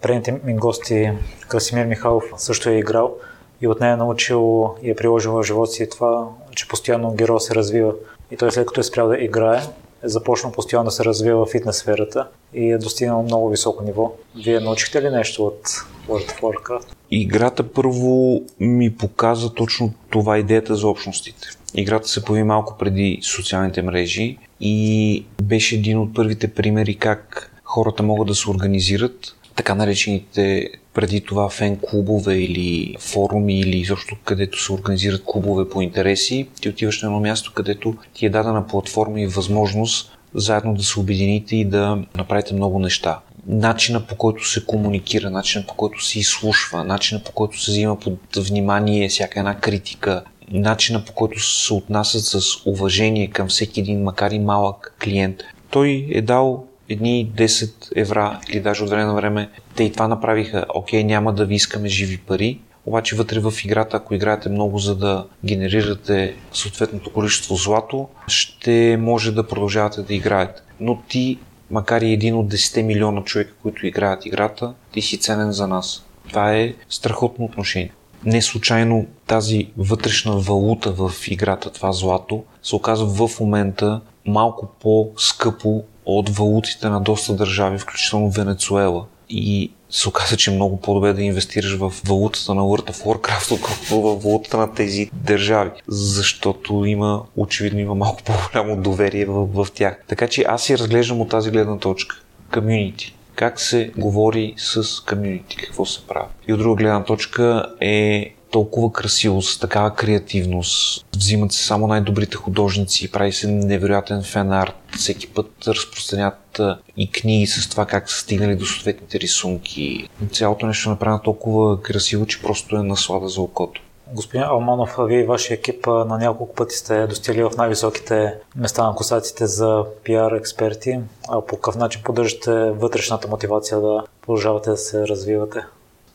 [0.02, 1.12] предните ми гости,
[1.48, 3.16] Красимир Михайлов, също е играл
[3.62, 7.40] и от нея е научил и е приложил в живота си това, че постоянно героя
[7.40, 7.94] се развива.
[8.32, 9.62] И той след като е спрял да играе,
[10.04, 14.12] е започнал постоянно да се развива в фитнес сферата и е достигнал много високо ниво.
[14.44, 15.68] Вие научихте ли нещо от
[16.08, 16.86] World of Warcraft?
[17.12, 21.48] Играта първо ми показа точно това идеята за общностите.
[21.76, 28.04] Играта се появи малко преди социалните мрежи и беше един от първите примери как хората
[28.04, 34.64] могат да се организират, така наречените преди това фен клубове или форуми или също където
[34.64, 36.48] се организират клубове по интереси.
[36.62, 41.00] Ти отиваш на едно място, където ти е дадена платформа и възможност заедно да се
[41.00, 43.20] обедините и да направите много неща.
[43.48, 48.00] Начина по който се комуникира, начина по който се изслушва, начина по който се взима
[48.00, 54.04] под внимание всяка една критика, начина по който се отнасят с уважение към всеки един,
[54.04, 55.38] макар и малък клиент.
[55.70, 59.50] Той е дал едни 10 евра или даже от време на време.
[59.76, 60.66] Те и това направиха.
[60.74, 64.96] Окей, няма да ви искаме живи пари, обаче вътре в играта, ако играете много за
[64.96, 70.62] да генерирате съответното количество злато, ще може да продължавате да играете.
[70.80, 71.38] Но ти,
[71.72, 76.06] макар и един от 10 милиона човека, които играят играта, ти си ценен за нас.
[76.30, 77.92] Това е страхотно отношение
[78.28, 85.84] не случайно тази вътрешна валута в играта, това злато, се оказва в момента малко по-скъпо
[86.06, 89.06] от валутите на доста държави, включително Венецуела.
[89.30, 93.52] И се оказа, че е много по-добре да инвестираш в валутата на World of Warcraft,
[93.52, 99.72] отколкото в валутата на тези държави, защото има, очевидно има малко по-голямо доверие в, в
[99.72, 100.04] тях.
[100.08, 102.22] Така че аз си разглеждам от тази гледна точка.
[102.54, 103.17] Комюнити.
[103.38, 106.28] Как се говори с комюнити, какво се прави.
[106.48, 111.06] И от друга гледна точка е толкова красиво, с такава креативност.
[111.16, 114.74] Взимат се само най-добрите художници, прави се невероятен фен-арт.
[114.98, 116.62] Всеки път разпространят
[116.98, 120.10] и книги с това как са стигнали до съответните рисунки.
[120.32, 123.82] Цялото нещо е направено толкова красиво, че просто е наслада за окото.
[124.14, 128.96] Господин Алманов, вие и вашия екип на няколко пъти сте достигли в най-високите места на
[128.96, 131.00] класациите за пиар експерти.
[131.30, 135.60] А по какъв начин поддържате вътрешната мотивация да продължавате да се развивате?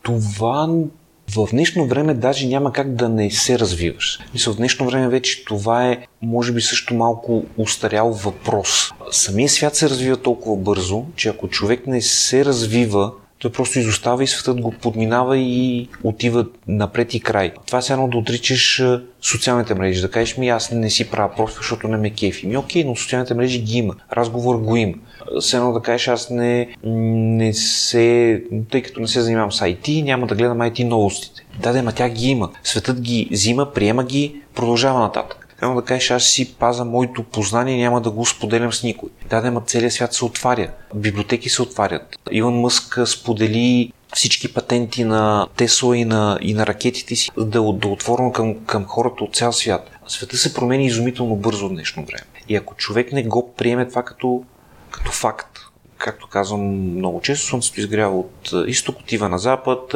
[0.01, 0.69] Това
[1.35, 4.19] в днешно време даже няма как да не се развиваш.
[4.33, 8.91] Мисля, в днешно време вече това е, може би, също малко устарял въпрос.
[9.11, 13.11] Самия свят се развива толкова бързо, че ако човек не се развива,
[13.43, 17.53] той просто изостава и светът го подминава и отива напред и край.
[17.67, 18.83] Това е едно да отричаш
[19.21, 22.47] социалните мрежи, да кажеш ми аз не си правя профил, защото не ме кефи.
[22.47, 24.93] Ми окей, но социалните мрежи ги има, разговор го има.
[25.39, 30.03] Все едно да кажеш аз не, не се, тъй като не се занимавам с IT,
[30.03, 31.45] няма да гледам IT новостите.
[31.59, 32.49] Да, да, ма тя ги има.
[32.63, 35.42] Светът ги взима, приема ги, продължава нататък.
[35.63, 39.09] Едно да кажеш, аз си паза моето познание, няма да го споделям с никой.
[39.29, 40.69] Да, да, целият свят се отваря.
[40.95, 42.19] Библиотеки се отварят.
[42.31, 47.87] Илон Мъск сподели всички патенти на Тесла и на, и на ракетите си да, да
[47.87, 49.91] отворено към, към хората от цял свят.
[50.07, 52.25] Света се промени изумително бързо в днешно време.
[52.49, 54.43] И ако човек не го приеме това като,
[54.91, 55.59] като факт,
[55.97, 56.61] както казвам
[56.95, 59.95] много често, Слънцето изгрява от изток, отива на запад,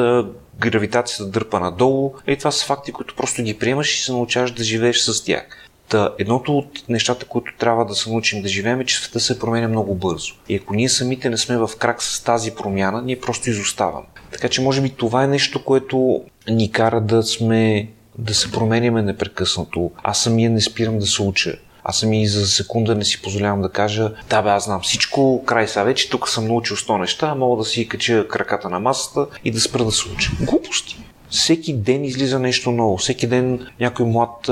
[0.58, 2.12] гравитацията дърпа надолу.
[2.26, 5.68] И това са факти, които просто ги приемаш и се научаваш да живееш с тях.
[5.88, 9.38] Та, едното от нещата, които трябва да се научим да живеем е, че света се
[9.38, 10.34] променя много бързо.
[10.48, 14.06] И ако ние самите не сме в крак с тази промяна, ние просто изоставаме.
[14.32, 17.88] Така че може би това е нещо, което ни кара да сме
[18.18, 19.90] да се променяме непрекъснато.
[20.02, 21.58] Аз самия не спирам да се уча.
[21.90, 25.68] Аз сами за секунда не си позволявам да кажа, да бе, аз знам всичко, край
[25.68, 29.50] са вече, тук съм научил 100 неща, мога да си кача краката на масата и
[29.50, 30.30] да спра да се уча.
[30.40, 30.96] Глупости.
[31.30, 32.96] Всеки ден излиза нещо ново.
[32.96, 34.50] Всеки ден някой млад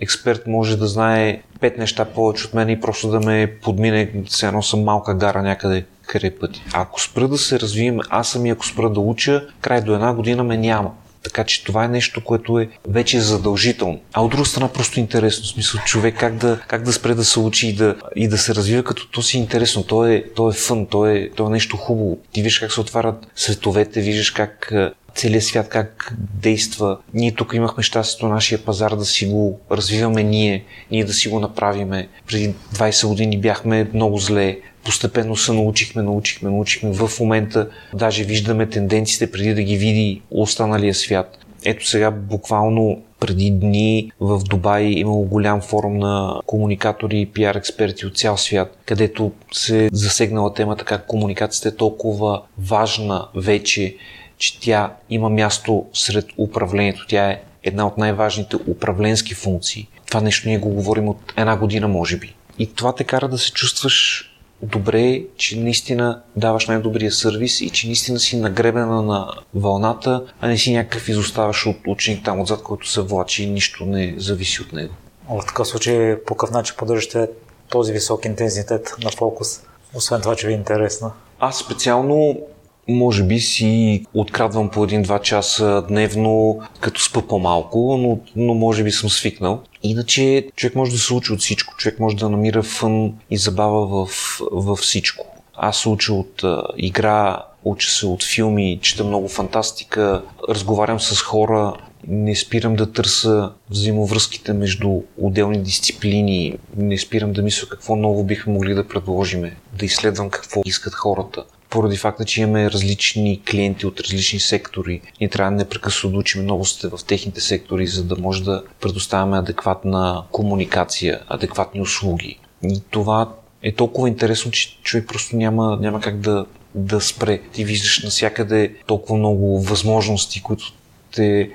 [0.00, 4.46] експерт може да знае пет неща повече от мен и просто да ме подмине, все
[4.46, 6.62] едно съм малка гара някъде край пъти.
[6.72, 10.44] Ако спра да се развием, аз сами ако спра да уча, край до една година
[10.44, 10.90] ме няма.
[11.26, 14.00] Така че това е нещо, което е вече задължително.
[14.12, 15.44] А от друга страна просто интересно.
[15.44, 18.38] В смисъл човек как да, как да спре да се учи и да, и да
[18.38, 19.82] се развива, като то си интересно.
[19.82, 22.18] То е, то е фън, то е, то е нещо хубаво.
[22.32, 24.72] Ти виждаш как се отварят световете, виждаш как
[25.16, 26.98] целият свят как действа.
[27.14, 31.40] Ние тук имахме щастието нашия пазар да си го развиваме ние, ние да си го
[31.40, 32.08] направиме.
[32.26, 36.92] Преди 20 години бяхме много зле, постепенно се научихме, научихме, научихме.
[36.92, 41.38] В момента даже виждаме тенденциите преди да ги види останалия свят.
[41.64, 48.06] Ето сега буквално преди дни в Дубай имало голям форум на комуникатори и пиар експерти
[48.06, 53.96] от цял свят, където се засегнала темата как комуникацията е толкова важна вече,
[54.38, 57.06] че тя има място сред управлението.
[57.08, 59.88] Тя е една от най-важните управленски функции.
[60.06, 62.34] Това нещо ние го говорим от една година, може би.
[62.58, 64.30] И това те кара да се чувстваш
[64.62, 70.58] добре, че наистина даваш най-добрия сервис и че наистина си нагребена на вълната, а не
[70.58, 74.72] си някакъв изоставаш от ученик там отзад, който се влачи и нищо не зависи от
[74.72, 74.94] него.
[75.28, 77.28] В такъв случай, по какъв начин поддържате
[77.68, 79.60] този висок интензитет на фокус,
[79.94, 81.12] освен това, че ви е интересно?
[81.40, 82.40] Аз специално
[82.88, 88.90] може би си открадвам по един-два часа дневно, като спа по-малко, но, но може би
[88.90, 89.60] съм свикнал.
[89.82, 91.74] Иначе човек може да се учи от всичко.
[91.76, 95.26] Човек може да намира фън и забава в, във всичко.
[95.54, 101.22] Аз се уча от а, игра, уча се от филми, чета много фантастика, разговарям с
[101.22, 101.74] хора,
[102.08, 108.52] не спирам да търся взаимовръзките между отделни дисциплини, не спирам да мисля какво ново бихме
[108.52, 111.44] могли да предложиме, да изследвам какво искат хората
[111.76, 115.00] поради факта, че имаме различни клиенти от различни сектори.
[115.20, 119.38] Ние трябва да непрекъснато да учим новостите в техните сектори, за да може да предоставяме
[119.38, 122.38] адекватна комуникация, адекватни услуги.
[122.62, 127.40] И това е толкова интересно, че човек просто няма, няма как да, да спре.
[127.52, 130.72] Ти виждаш навсякъде толкова много възможности, които
[131.14, 131.50] те,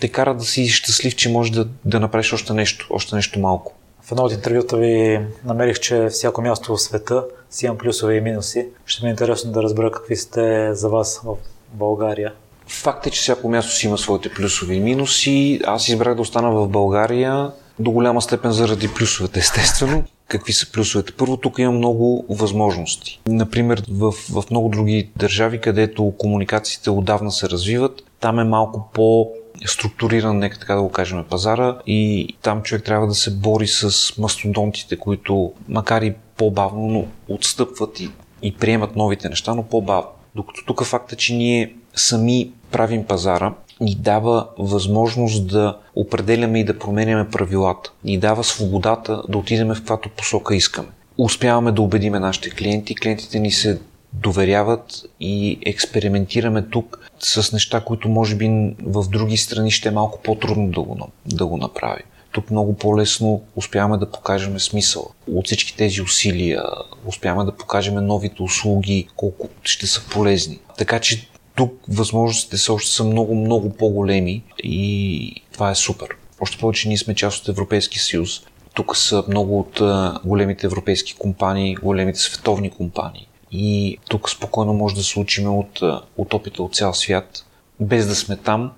[0.00, 3.72] те карат да си щастлив, че можеш да, да направиш още нещо, още нещо малко.
[4.10, 8.20] В едно от интервюта ви намерих, че всяко място в света си имам плюсове и
[8.20, 8.68] минуси.
[8.86, 11.36] Ще ми е интересно да разбера какви сте за вас в
[11.72, 12.32] България.
[12.66, 15.60] Факт е, че всяко място си има своите плюсови и минуси.
[15.66, 20.04] Аз избрах да остана в България до голяма степен заради плюсовете, естествено.
[20.28, 21.12] Какви са плюсовете?
[21.12, 23.20] Първо, тук има много възможности.
[23.26, 29.30] Например, в, в много други държави, където комуникациите отдавна се развиват, там е малко по
[29.66, 34.12] структуриран, нека така да го кажем, пазара и там човек трябва да се бори с
[34.18, 38.10] мастодонтите, които макар и по-бавно, но отстъпват и,
[38.42, 40.08] и приемат новите неща, но по-бавно.
[40.34, 46.78] Докато тук факта, че ние сами правим пазара, ни дава възможност да определяме и да
[46.78, 47.92] променяме правилата.
[48.04, 50.88] Ни дава свободата да отидем в каквато посока искаме.
[51.18, 53.80] Успяваме да убедиме нашите клиенти, клиентите ни се
[54.12, 60.18] доверяват и експериментираме тук с неща, които може би в други страни ще е малко
[60.22, 62.04] по-трудно да го, да го направим.
[62.32, 66.62] Тук много по-лесно успяваме да покажем смисъл от всички тези усилия,
[67.06, 70.58] успяваме да покажем новите услуги, колко ще са полезни.
[70.78, 76.08] Така че тук възможностите са още са много, много по-големи и това е супер.
[76.40, 78.40] Още повече ние сме част от Европейския съюз.
[78.74, 79.80] Тук са много от
[80.24, 83.26] големите европейски компании, големите световни компании.
[83.52, 85.80] И тук спокойно може да се учим от,
[86.16, 87.46] от опита от цял свят,
[87.80, 88.72] без да сме там,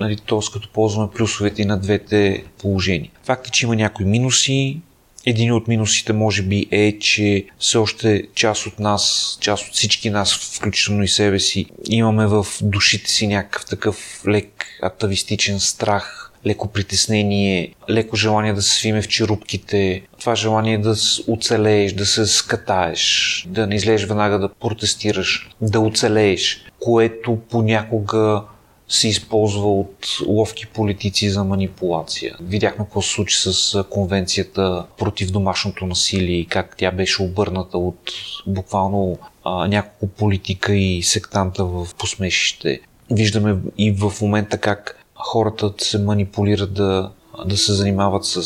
[0.00, 0.38] нали, т.е.
[0.52, 3.10] като ползваме плюсовете и на двете положения.
[3.24, 4.80] Факт е, че има някои минуси.
[5.26, 10.10] Един от минусите може би е, че все още част от нас, част от всички
[10.10, 16.68] нас, включително и себе си, имаме в душите си някакъв такъв лек атавистичен страх, леко
[16.68, 20.94] притеснение, леко желание да се свиме в черупките, това желание да
[21.28, 28.42] оцелееш, да се скатаеш, да не излезеш веднага да протестираш, да оцелееш, което понякога
[28.88, 32.36] се използва от ловки политици за манипулация.
[32.40, 38.12] Видяхме какво се случи с конвенцията против домашното насилие и как тя беше обърната от
[38.46, 42.80] буквално а, няколко политика и сектанта в посмешище.
[43.10, 47.10] Виждаме и в момента как хората се манипулират да,
[47.46, 48.42] да се занимават с,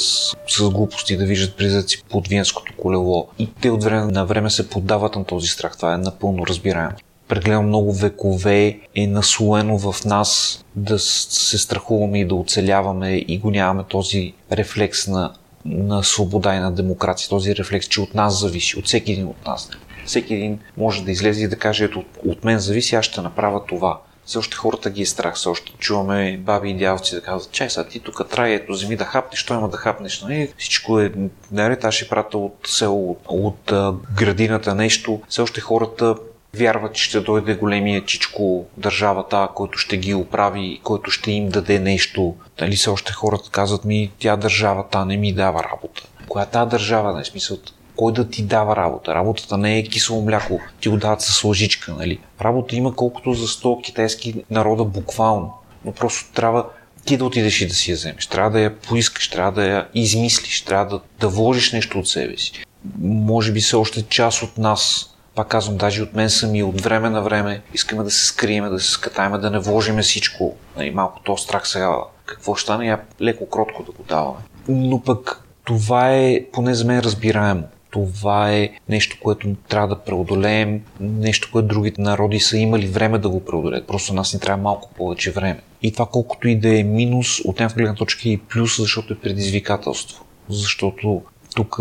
[0.49, 3.27] с глупости, да виждат призраци под виенското колело.
[3.39, 5.77] И те от време на време се поддават на този страх.
[5.77, 6.97] Това е напълно разбираемо.
[7.29, 13.51] Прегледам много векове е наслоено в нас да се страхуваме и да оцеляваме и го
[13.51, 15.33] нямаме този рефлекс на,
[15.65, 19.47] на свобода и на демокрация, този рефлекс, че от нас зависи, от всеки един от
[19.47, 19.71] нас.
[20.07, 23.67] Всеки един може да излезе и да каже, ето от мен зависи, аз ще направя
[23.67, 24.01] това
[24.33, 27.71] все още хората ги е страх, все още чуваме баби и дявци да казват, чай
[27.71, 30.53] сега ти тук трай, ето вземи да хапнеш, що има да хапнеш, нали?
[30.59, 31.13] Всичко е
[31.51, 35.21] наред, аз ще прата от село, от, от а, градината нещо.
[35.29, 36.15] Все още хората
[36.55, 41.79] вярват, че ще дойде големия чичко държавата, който ще ги оправи, който ще им даде
[41.79, 42.35] нещо.
[42.61, 46.03] Нали все още хората казват ми, тя държавата не ми дава работа.
[46.29, 47.59] Коя тази държава, не смисъл,
[47.97, 49.15] кой да ти дава работа.
[49.15, 52.19] Работата не е кисело мляко, ти го дават с лъжичка, нали?
[52.41, 55.55] Работа има колкото за 100 китайски народа буквално.
[55.85, 56.67] Но просто трябва
[57.05, 58.27] ти да отидеш и да си я вземеш.
[58.27, 62.37] Трябва да я поискаш, трябва да я измислиш, трябва да, да вложиш нещо от себе
[62.37, 62.65] си.
[63.01, 67.11] Може би се още част от нас, пак казвам, даже от мен сами, от време
[67.11, 70.57] на време, искаме да се скриеме, да се скатаеме, да не вложиме всичко.
[70.77, 74.39] Нали, малко то страх сега, какво ще стане, я леко кротко да го даваме.
[74.69, 77.63] Но пък това е, поне за мен, разбираемо
[77.93, 83.29] това е нещо, което трябва да преодолеем, нещо, което другите народи са имали време да
[83.29, 83.87] го преодолеят.
[83.87, 85.61] Просто нас ни трябва малко повече време.
[85.83, 89.13] И това колкото и да е минус, от някаква гледна точка е и плюс, защото
[89.13, 90.25] е предизвикателство.
[90.49, 91.23] Защото
[91.55, 91.79] тук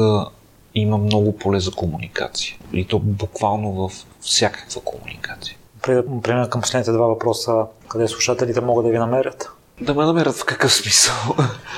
[0.76, 2.55] има много поле за комуникация.
[2.74, 3.91] И то буквално в
[4.22, 5.57] всякаква комуникация.
[5.82, 9.51] Премина към последните два въпроса, къде слушателите могат да ви намерят?
[9.82, 11.16] Да ме намерят в какъв смисъл?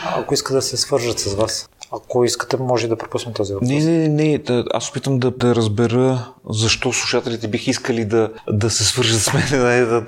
[0.05, 1.69] Ако искат да се свържат с вас.
[1.95, 3.69] Ако искате, може да пропуснем този въпрос.
[3.69, 4.37] Не, не, не.
[4.37, 9.33] Да, аз опитам да, да разбера защо слушателите бих искали да, да се свържат с
[9.33, 10.05] мен.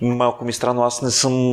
[0.16, 0.82] Малко ми странно.
[0.82, 1.50] Аз не съм...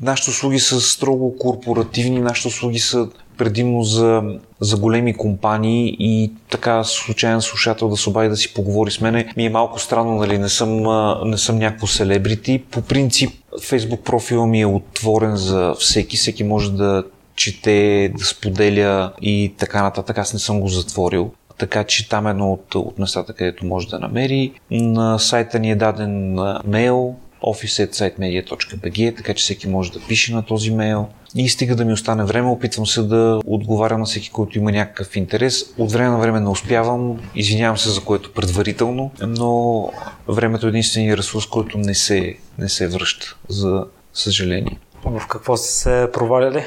[0.00, 3.08] Нашите услуги са строго корпоративни, нашите услуги са
[3.38, 4.22] предимно за,
[4.60, 9.32] за големи компании и така случайен слушател да се обади да си поговори с мене
[9.36, 10.82] ми е малко странно, нали, не съм,
[11.24, 12.62] не съм някакво селебрити.
[12.70, 17.04] По принцип, Facebook профила ми е отворен за всеки, всеки може да
[17.36, 20.18] чете, да споделя и така нататък.
[20.18, 21.32] Аз не съм го затворил.
[21.58, 24.52] Така че там е едно от, от местата, където може да намери.
[24.70, 27.14] На сайта ни е даден мейл
[27.44, 31.08] office.sitemedia.bg, така че всеки може да пише на този мейл.
[31.36, 35.16] И стига да ми остане време, опитвам се да отговарям на всеки, който има някакъв
[35.16, 35.64] интерес.
[35.78, 39.90] От време на време не успявам, извинявам се за което предварително, но
[40.28, 44.78] времето е единствения ресурс, който не се, не се връща, за съжаление.
[45.04, 46.64] В какво сте се проваляли?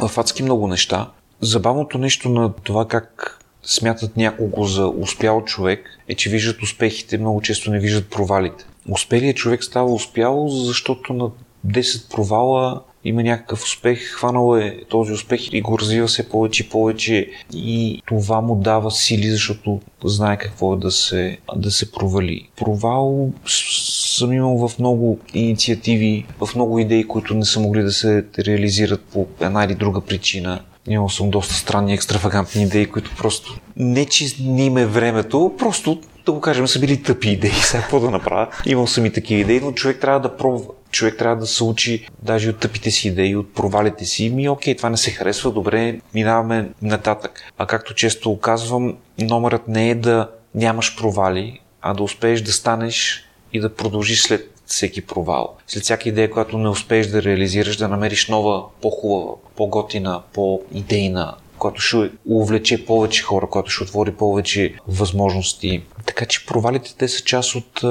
[0.00, 1.10] В адски много неща.
[1.40, 7.40] Забавното нещо на това как смятат някого за успял човек е, че виждат успехите, много
[7.40, 8.64] често не виждат провалите.
[8.90, 11.30] успелият човек става успял, защото на
[11.66, 16.68] 10 провала има някакъв успех, хванал е този успех и го развива се повече и
[16.68, 22.48] повече и това му дава сили, защото знае какво е да се, да се провали.
[22.56, 28.24] Провал съм имал в много инициативи, в много идеи, които не са могли да се
[28.38, 30.60] реализират по една или друга причина.
[30.88, 36.00] Имал съм доста странни, екстравагантни идеи, които просто не че не им е времето, просто
[36.28, 37.50] да го кажем, са били тъпи идеи.
[37.50, 38.48] Сега какво да направя?
[38.66, 40.66] Имал съм и такива идеи, но човек трябва да пробва.
[40.90, 44.30] Човек трябва да се учи даже от тъпите си идеи, от провалите си.
[44.30, 47.40] Ми, окей, това не се харесва, добре, минаваме нататък.
[47.58, 53.24] А както често казвам, номерът не е да нямаш провали, а да успееш да станеш
[53.52, 55.56] и да продължиш след всеки провал.
[55.66, 61.80] След всяка идея, която не успееш да реализираш, да намериш нова, по-хубава, по-готина, по-идейна, която
[61.80, 65.82] ще увлече повече хора, която ще отвори повече възможности.
[66.06, 67.84] Така че провалите те са част от,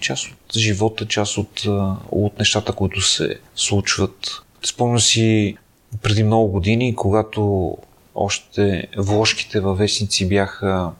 [0.00, 1.62] част от живота, част от,
[2.10, 4.42] от нещата, които се случват.
[4.64, 5.56] Спомням си
[6.02, 7.76] преди много години, когато
[8.14, 10.92] още вложките във вестници бяха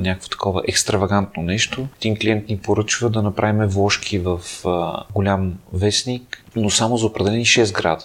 [0.00, 1.88] някакво такова екстравагантно нещо.
[1.96, 7.44] Един клиент ни поръчва да направим вложки в а, голям вестник, но само за определени
[7.44, 8.04] 6 града.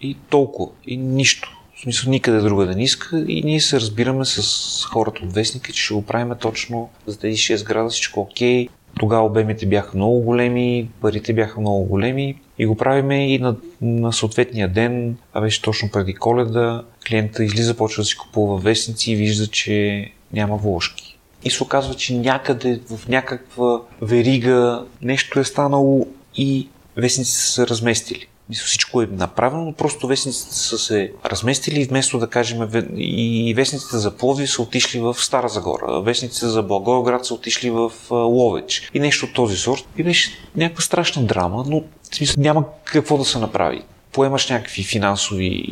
[0.00, 0.72] И толкова.
[0.86, 1.57] И нищо.
[1.78, 5.72] В смисъл никъде друга да не иска и ние се разбираме с хората от вестника,
[5.72, 8.68] че ще го правим точно за тези 6 града, всичко окей.
[9.00, 14.12] Тогава обемите бяха много големи, парите бяха много големи и го правиме и на, на
[14.12, 19.16] съответния ден, а беше точно преди коледа, клиента излиза, почва да си купува вестници и
[19.16, 21.18] вижда, че няма вложки.
[21.44, 26.06] И се оказва, че някъде в някаква верига нещо е станало
[26.36, 28.26] и вестниците са се разместили.
[28.52, 34.16] Всичко е направено, но просто вестниците са се разместили вместо да кажем и вестниците за
[34.16, 39.26] Пловдив са отишли в Стара Загора, вестниците за Благоевград са отишли в Ловеч и нещо
[39.26, 39.88] от този сорт.
[39.98, 41.80] И беше някаква страшна драма, но
[42.10, 43.82] в смисъл няма какво да се направи
[44.12, 45.64] поемаш някакви финансови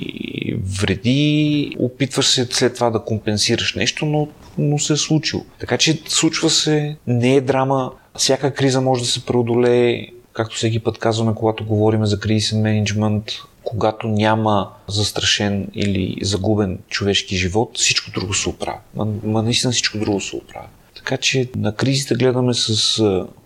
[0.81, 5.45] вреди, опитваш се след това да компенсираш нещо, но, но се е случило.
[5.61, 10.07] Така че случва се, не е драма, всяка криза може да се преодолее,
[10.37, 13.25] както всеки път казваме, когато говорим за кризисен менеджмент,
[13.65, 18.79] когато няма застрашен или загубен човешки живот, всичко друго се оправя.
[18.95, 20.67] Ма, ма наистина всичко друго се оправя.
[20.97, 23.03] Така че на кризите гледаме с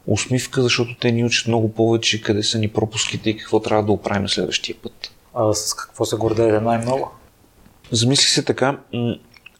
[0.06, 3.92] усмивка, защото те ни учат много повече къде са ни пропуските и какво трябва да
[3.92, 5.12] оправим следващия път.
[5.34, 7.10] А с какво се гордеете най-много?
[7.90, 8.78] Замислих се така,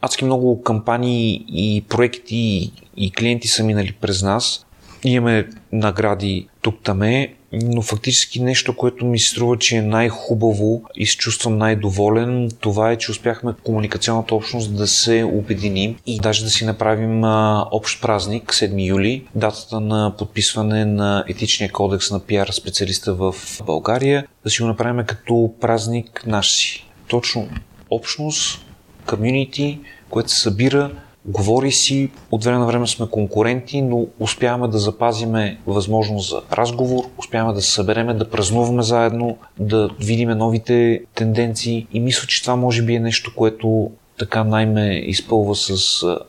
[0.01, 4.65] адски много кампании и проекти и клиенти са минали през нас.
[5.03, 11.17] Имаме награди тук-таме, но фактически нещо, което ми се струва, че е най-хубаво и се
[11.17, 16.65] чувствам най-доволен, това е, че успяхме комуникационната общност да се обединим и даже да си
[16.65, 23.13] направим а, общ празник, 7 юли, датата на подписване на етичния кодекс на пиар специалиста
[23.13, 23.35] в
[23.65, 26.85] България, да си го направим като празник наш си.
[27.07, 27.49] Точно
[27.89, 28.65] общност,
[29.05, 29.79] комьюнити,
[30.09, 30.91] което се събира
[31.25, 37.03] Говори си, от време на време сме конкуренти, но успяваме да запазиме възможност за разговор,
[37.17, 42.55] успяваме да се събереме, да празнуваме заедно, да видим новите тенденции и мисля, че това
[42.55, 45.75] може би е нещо, което така най-ме изпълва с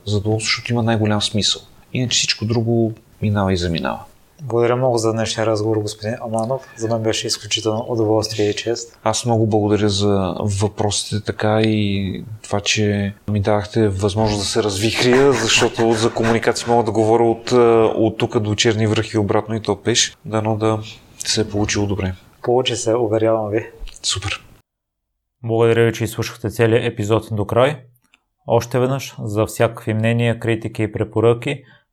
[0.05, 1.61] задоволство, защото има най-голям смисъл.
[1.93, 3.99] Иначе всичко друго минава и заминава.
[4.45, 6.73] Благодаря много за днешния разговор, господин Аманов.
[6.77, 8.99] За мен беше изключително удоволствие и чест.
[9.03, 15.33] Аз много благодаря за въпросите така и това, че ми дадахте възможност да се развихрия,
[15.33, 17.51] защото за комуникация мога да говоря от,
[17.95, 20.17] от тук до черни връхи обратно и то пеш.
[20.25, 20.79] Дано да
[21.17, 22.13] се е получило добре.
[22.41, 23.69] Получи се, уверявам ви.
[24.03, 24.45] Супер.
[25.43, 27.77] Благодаря ви, че изслушахте целият епизод до край.
[28.47, 31.63] Още веднъж, за всякакви мнения, критики и препоръки,